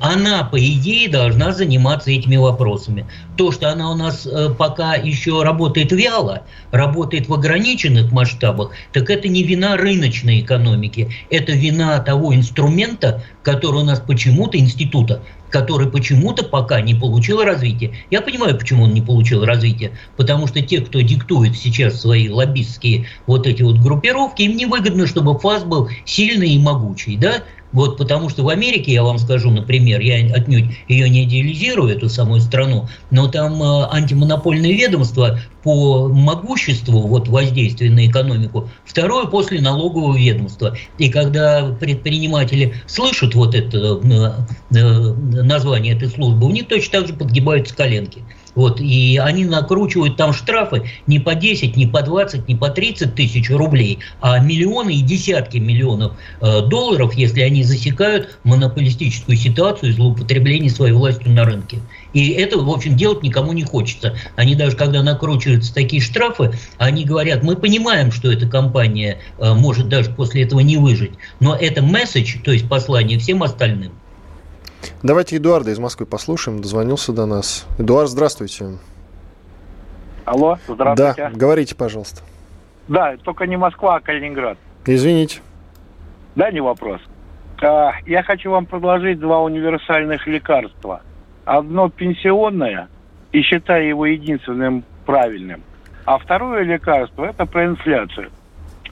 она, 0.00 0.44
по 0.44 0.58
идее, 0.58 1.08
должна 1.08 1.52
заниматься 1.52 2.10
этими 2.10 2.36
вопросами. 2.36 3.06
То, 3.36 3.50
что 3.50 3.70
она 3.70 3.90
у 3.90 3.96
нас 3.96 4.26
э, 4.26 4.50
пока 4.56 4.94
еще 4.94 5.42
работает 5.42 5.92
вяло, 5.92 6.44
работает 6.70 7.28
в 7.28 7.34
ограниченных 7.34 8.12
масштабах, 8.12 8.70
так 8.92 9.10
это 9.10 9.28
не 9.28 9.42
вина 9.42 9.76
рыночной 9.76 10.40
экономики, 10.40 11.10
это 11.30 11.52
вина 11.52 11.98
того 11.98 12.34
инструмента, 12.34 13.24
который 13.42 13.82
у 13.82 13.84
нас 13.84 14.00
почему-то, 14.00 14.56
института, 14.56 15.22
который 15.50 15.90
почему-то 15.90 16.44
пока 16.44 16.80
не 16.80 16.94
получил 16.94 17.42
развития. 17.42 17.92
Я 18.10 18.20
понимаю, 18.20 18.56
почему 18.56 18.84
он 18.84 18.94
не 18.94 19.02
получил 19.02 19.44
развития, 19.44 19.92
потому 20.16 20.46
что 20.46 20.60
те, 20.60 20.80
кто 20.80 21.00
диктует 21.00 21.56
сейчас 21.56 22.00
свои 22.00 22.28
лоббистские 22.28 23.06
вот 23.26 23.46
эти 23.46 23.62
вот 23.62 23.78
группировки, 23.78 24.42
им 24.42 24.56
невыгодно, 24.56 25.06
чтобы 25.06 25.38
ФАС 25.38 25.64
был 25.64 25.88
сильный 26.04 26.50
и 26.50 26.58
могучий, 26.58 27.16
да, 27.16 27.42
вот, 27.76 27.98
потому 27.98 28.30
что 28.30 28.42
в 28.42 28.48
Америке, 28.48 28.90
я 28.90 29.02
вам 29.02 29.18
скажу, 29.18 29.50
например, 29.50 30.00
я 30.00 30.34
отнюдь 30.34 30.64
ее 30.88 31.10
не 31.10 31.24
идеализирую, 31.24 31.94
эту 31.94 32.08
самую 32.08 32.40
страну, 32.40 32.88
но 33.10 33.28
там 33.28 33.62
э, 33.62 33.88
антимонопольное 33.90 34.72
ведомство 34.72 35.38
по 35.62 36.08
могуществу 36.08 37.06
вот, 37.06 37.28
воздействия 37.28 37.90
на 37.90 38.06
экономику, 38.06 38.70
второе 38.86 39.26
после 39.26 39.60
налогового 39.60 40.16
ведомства. 40.16 40.74
И 40.96 41.10
когда 41.10 41.76
предприниматели 41.78 42.72
слышат 42.86 43.34
вот 43.34 43.54
это 43.54 43.76
э, 43.76 44.74
э, 44.74 45.12
название 45.42 45.94
этой 45.94 46.08
службы, 46.08 46.46
у 46.46 46.50
них 46.52 46.68
точно 46.68 47.00
так 47.00 47.08
же 47.08 47.12
подгибаются 47.12 47.76
коленки. 47.76 48.24
Вот, 48.56 48.80
и 48.80 49.20
они 49.22 49.44
накручивают 49.44 50.16
там 50.16 50.32
штрафы 50.32 50.90
не 51.06 51.20
по 51.20 51.34
10, 51.34 51.76
не 51.76 51.86
по 51.86 52.02
20, 52.02 52.48
не 52.48 52.56
по 52.56 52.70
30 52.70 53.14
тысяч 53.14 53.50
рублей, 53.50 53.98
а 54.20 54.38
миллионы 54.38 54.94
и 54.94 55.02
десятки 55.02 55.58
миллионов 55.58 56.14
э, 56.40 56.62
долларов, 56.62 57.12
если 57.14 57.42
они 57.42 57.62
засекают 57.62 58.38
монополистическую 58.44 59.36
ситуацию 59.36 59.90
и 59.90 59.92
злоупотребление 59.92 60.70
своей 60.70 60.94
властью 60.94 61.32
на 61.32 61.44
рынке. 61.44 61.80
И 62.14 62.30
это, 62.30 62.58
в 62.58 62.70
общем, 62.70 62.96
делать 62.96 63.22
никому 63.22 63.52
не 63.52 63.62
хочется. 63.62 64.16
Они 64.36 64.54
даже, 64.54 64.74
когда 64.74 65.02
накручиваются 65.02 65.74
такие 65.74 66.00
штрафы, 66.00 66.52
они 66.78 67.04
говорят, 67.04 67.42
мы 67.42 67.56
понимаем, 67.56 68.10
что 68.10 68.32
эта 68.32 68.48
компания 68.48 69.18
э, 69.38 69.52
может 69.52 69.90
даже 69.90 70.10
после 70.10 70.44
этого 70.44 70.60
не 70.60 70.78
выжить, 70.78 71.12
но 71.40 71.54
это 71.54 71.82
месседж, 71.82 72.38
то 72.42 72.52
есть 72.52 72.66
послание 72.66 73.18
всем 73.18 73.42
остальным. 73.42 73.92
Давайте 75.02 75.36
Эдуарда 75.36 75.70
из 75.70 75.78
Москвы 75.78 76.06
послушаем. 76.06 76.60
Дозвонился 76.60 77.12
до 77.12 77.26
нас. 77.26 77.66
Эдуард, 77.78 78.08
здравствуйте. 78.08 78.78
Алло, 80.24 80.58
здравствуйте. 80.66 81.30
Да, 81.30 81.30
говорите, 81.30 81.74
пожалуйста. 81.74 82.22
Да, 82.88 83.16
только 83.22 83.46
не 83.46 83.56
Москва, 83.56 83.96
а 83.96 84.00
Калининград. 84.00 84.58
Извините. 84.84 85.40
Да, 86.34 86.50
не 86.50 86.60
вопрос. 86.60 87.00
А, 87.62 87.92
я 88.06 88.22
хочу 88.22 88.50
вам 88.50 88.66
предложить 88.66 89.18
два 89.18 89.40
универсальных 89.40 90.26
лекарства. 90.26 91.02
Одно 91.44 91.88
пенсионное, 91.88 92.88
и 93.32 93.42
считаю 93.42 93.88
его 93.88 94.06
единственным 94.06 94.84
правильным. 95.04 95.62
А 96.04 96.18
второе 96.18 96.62
лекарство– 96.62 97.24
это 97.26 97.46
про 97.46 97.66
инфляцию. 97.66 98.30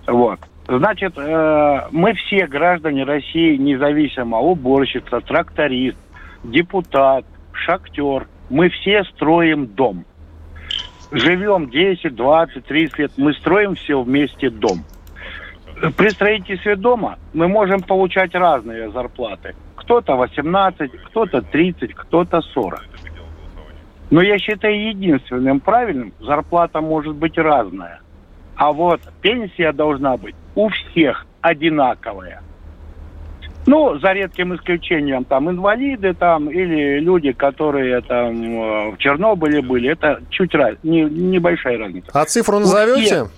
Вот. 0.06 0.40
Значит, 0.66 1.12
э, 1.18 1.80
мы 1.90 2.14
все 2.14 2.46
граждане 2.46 3.04
России, 3.04 3.56
независимо 3.56 4.38
уборщица, 4.38 5.20
тракторист, 5.20 5.98
депутат, 6.42 7.26
шахтер, 7.52 8.26
мы 8.48 8.70
все 8.70 9.04
строим 9.04 9.66
дом. 9.66 10.04
Живем 11.12 11.68
10, 11.68 12.14
20, 12.14 12.64
30 12.64 12.98
лет, 12.98 13.12
мы 13.18 13.34
строим 13.34 13.74
все 13.74 14.00
вместе 14.00 14.48
дом. 14.48 14.84
При 15.96 16.08
строительстве 16.08 16.76
дома 16.76 17.18
мы 17.34 17.46
можем 17.46 17.82
получать 17.82 18.34
разные 18.34 18.90
зарплаты. 18.90 19.54
Кто-то 19.76 20.16
18, 20.16 20.90
кто-то 21.08 21.42
30, 21.42 21.94
кто-то 21.94 22.40
40. 22.40 22.82
Но 24.10 24.22
я 24.22 24.38
считаю 24.38 24.88
единственным 24.88 25.60
правильным, 25.60 26.14
зарплата 26.20 26.80
может 26.80 27.14
быть 27.16 27.36
разная. 27.36 28.00
А 28.56 28.72
вот 28.72 29.00
пенсия 29.20 29.72
должна 29.72 30.16
быть 30.16 30.34
у 30.54 30.68
всех 30.68 31.26
одинаковая. 31.40 32.40
Ну, 33.66 33.98
за 33.98 34.12
редким 34.12 34.54
исключением, 34.54 35.24
там, 35.24 35.50
инвалиды 35.50 36.12
там, 36.12 36.50
или 36.50 36.98
люди, 37.00 37.32
которые 37.32 38.02
там 38.02 38.42
э, 38.42 38.90
в 38.90 38.98
Чернобыле 38.98 39.62
были, 39.62 39.90
это 39.90 40.20
чуть 40.28 40.54
раз, 40.54 40.74
не, 40.82 41.02
небольшая 41.02 41.78
разница. 41.78 42.10
А 42.12 42.26
цифру 42.26 42.58
назовете? 42.58 43.28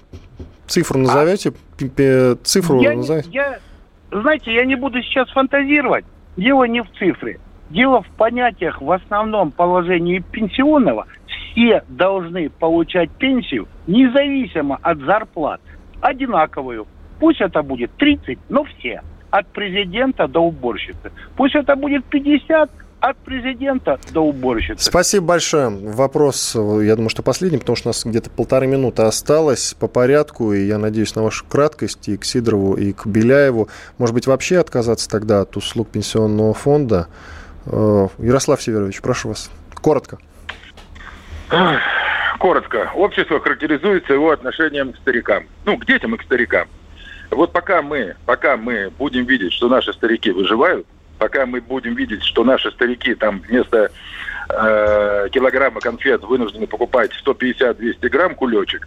Цифру 0.67 0.99
назовете? 0.99 1.53
А? 1.79 2.37
Цифру 2.43 2.81
я, 2.81 2.95
назовете? 2.95 3.31
Я, 3.31 3.59
знаете, 4.11 4.53
я 4.53 4.65
не 4.65 4.75
буду 4.75 5.01
сейчас 5.03 5.31
фантазировать. 5.31 6.05
Дело 6.37 6.65
не 6.65 6.83
в 6.83 6.91
цифре. 6.99 7.39
Дело 7.71 8.03
в 8.03 8.09
понятиях, 8.17 8.81
в 8.81 8.91
основном 8.91 9.53
положении 9.53 10.19
пенсионного. 10.19 11.07
Все 11.57 11.83
должны 11.89 12.51
получать 12.51 13.11
пенсию 13.13 13.67
независимо 13.87 14.79
от 14.83 14.99
зарплат. 14.99 15.61
Одинаковую. 16.03 16.87
Пусть 17.19 17.41
это 17.41 17.63
будет 17.63 17.91
30, 17.93 18.39
но 18.51 18.65
все 18.65 19.01
от 19.31 19.47
президента 19.49 20.29
до 20.29 20.41
уборщицы. 20.41 21.11
Пусть 21.35 21.55
это 21.55 21.75
будет 21.75 22.05
50, 22.05 22.71
от 23.01 23.17
президента 23.19 23.99
до 24.13 24.21
уборщицы. 24.21 24.85
Спасибо 24.85 25.27
большое. 25.27 25.71
Вопрос, 25.71 26.55
я 26.55 26.95
думаю, 26.95 27.09
что 27.09 27.23
последний, 27.23 27.59
потому 27.59 27.77
что 27.77 27.89
у 27.89 27.91
нас 27.91 28.05
где-то 28.05 28.29
полторы 28.31 28.67
минуты 28.67 29.03
осталось 29.03 29.75
по 29.79 29.89
порядку, 29.89 30.53
и 30.53 30.67
я 30.67 30.77
надеюсь 30.79 31.15
на 31.15 31.23
вашу 31.23 31.47
краткость 31.47 32.09
и 32.09 32.17
к 32.19 32.25
Сидорову, 32.25 32.75
и 32.75 32.93
к 32.93 33.07
Беляеву. 33.07 33.69
Может 33.99 34.15
быть, 34.15 34.27
вообще 34.27 34.59
отказаться 34.59 35.09
тогда 35.09 35.41
от 35.41 35.57
услуг 35.57 35.89
пенсионного 35.89 36.53
фонда? 36.53 37.09
Э, 37.67 38.09
Ярослав 38.19 38.63
Северович, 38.63 39.01
прошу 39.01 39.29
вас. 39.29 39.51
Коротко. 39.75 40.19
Коротко. 42.39 42.91
Общество 42.95 43.41
характеризуется 43.41 44.13
его 44.13 44.31
отношением 44.31 44.93
к 44.93 44.99
старикам. 44.99 45.47
Ну, 45.65 45.79
к 45.79 45.87
детям 45.87 46.15
и 46.15 46.19
к 46.19 46.23
старикам. 46.23 46.69
Вот 47.31 47.53
пока 47.53 47.83
мы, 47.83 48.15
пока 48.25 48.57
мы 48.57 48.91
будем 48.91 49.25
видеть, 49.25 49.53
что 49.53 49.69
наши 49.69 49.93
старики 49.93 50.31
выживают, 50.31 50.87
пока 51.19 51.47
мы 51.47 51.61
будем 51.61 51.95
видеть, 51.95 52.23
что 52.23 52.45
наши 52.45 52.71
старики 52.71 53.15
там 53.15 53.41
вместо 53.41 53.91
э, 54.49 55.29
килограмма 55.33 55.81
конфет 55.81 56.23
вынуждены 56.23 56.67
покупать 56.67 57.11
150-200 57.25 58.09
грамм 58.09 58.35
кулечек, 58.35 58.87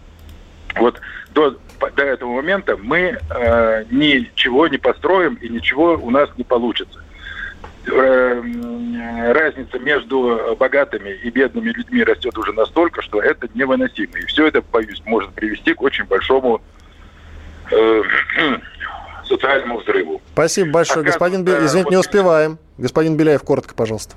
вот 0.75 0.99
до, 1.33 1.57
до 1.95 2.03
этого 2.03 2.35
момента 2.35 2.77
мы 2.77 3.17
э, 3.29 3.85
ничего 3.89 4.67
не 4.67 4.77
построим 4.77 5.35
и 5.35 5.49
ничего 5.49 5.99
у 6.01 6.09
нас 6.09 6.29
не 6.37 6.43
получится. 6.43 7.03
Э, 7.91 9.33
разница 9.33 9.79
между 9.79 10.55
богатыми 10.59 11.09
и 11.09 11.29
бедными 11.29 11.69
людьми 11.69 12.03
растет 12.03 12.37
уже 12.37 12.53
настолько, 12.53 13.01
что 13.01 13.21
это 13.21 13.47
невыносимо. 13.53 14.17
И 14.19 14.25
все 14.25 14.47
это, 14.47 14.61
боюсь, 14.61 15.01
может 15.05 15.31
привести 15.31 15.73
к 15.73 15.81
очень 15.81 16.05
большому 16.05 16.61
э, 17.71 18.01
социальному 19.27 19.79
взрыву. 19.79 20.21
Спасибо 20.33 20.71
большое, 20.71 21.05
господин 21.05 21.43
Беляев. 21.43 21.63
Извините, 21.63 21.89
не 21.91 21.97
успеваем. 21.97 22.57
Господин 22.77 23.17
Беляев, 23.17 23.43
коротко, 23.43 23.73
пожалуйста. 23.73 24.15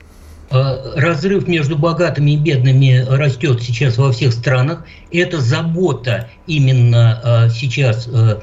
Э, 0.51 0.99
разрыв 1.01 1.49
между 1.49 1.79
богатыми 1.79 2.33
и 2.33 2.37
бедными 2.37 3.07
растет 3.09 3.63
сейчас 3.63 3.97
во 3.97 4.13
всех 4.13 4.33
странах. 4.33 4.85
Это 5.11 5.39
забота 5.39 6.29
именно 6.47 7.21
э, 7.23 7.51
сейчас 7.51 8.09
э, 8.09 8.41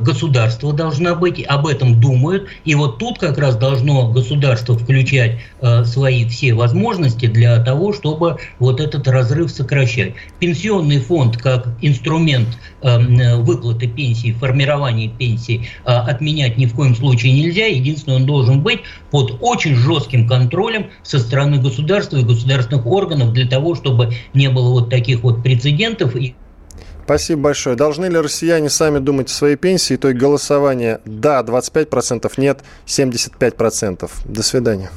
государства 0.00 0.72
должна 0.72 1.14
быть, 1.14 1.44
об 1.44 1.66
этом 1.66 2.00
думают. 2.00 2.48
И 2.64 2.74
вот 2.74 2.98
тут 2.98 3.18
как 3.18 3.38
раз 3.38 3.56
должно 3.56 4.10
государство 4.10 4.76
включать 4.76 5.40
свои 5.84 6.26
все 6.26 6.54
возможности 6.54 7.26
для 7.26 7.62
того, 7.62 7.92
чтобы 7.92 8.38
вот 8.58 8.80
этот 8.80 9.08
разрыв 9.08 9.50
сокращать. 9.50 10.14
Пенсионный 10.38 10.98
фонд 10.98 11.36
как 11.36 11.68
инструмент 11.80 12.48
выплаты 12.82 13.88
пенсии, 13.88 14.32
формирования 14.32 15.08
пенсии 15.08 15.68
отменять 15.84 16.56
ни 16.56 16.66
в 16.66 16.74
коем 16.74 16.94
случае 16.94 17.32
нельзя. 17.32 17.66
Единственное, 17.66 18.16
он 18.16 18.26
должен 18.26 18.62
быть 18.62 18.80
под 19.10 19.38
очень 19.40 19.74
жестким 19.74 20.26
контролем 20.26 20.90
со 21.02 21.18
стороны 21.18 21.58
государства 21.58 22.16
и 22.18 22.24
государственных 22.24 22.86
органов 22.86 23.32
для 23.32 23.46
того, 23.46 23.74
чтобы 23.74 24.12
не 24.34 24.48
было 24.48 24.70
вот 24.70 24.90
таких 24.90 25.22
вот 25.22 25.42
прецедентов. 25.42 26.14
Спасибо 27.06 27.42
большое. 27.42 27.76
Должны 27.76 28.06
ли 28.06 28.18
россияне 28.18 28.68
сами 28.68 28.98
думать 28.98 29.30
о 29.30 29.32
своей 29.32 29.54
пенсии? 29.54 29.94
Итог 29.94 30.14
голосования 30.14 31.00
«да» 31.04 31.40
25%, 31.42 32.32
«нет» 32.36 32.64
75%. 32.84 34.10
До 34.24 34.42
свидания. 34.42 34.90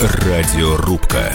Радиорубка. 0.00 1.34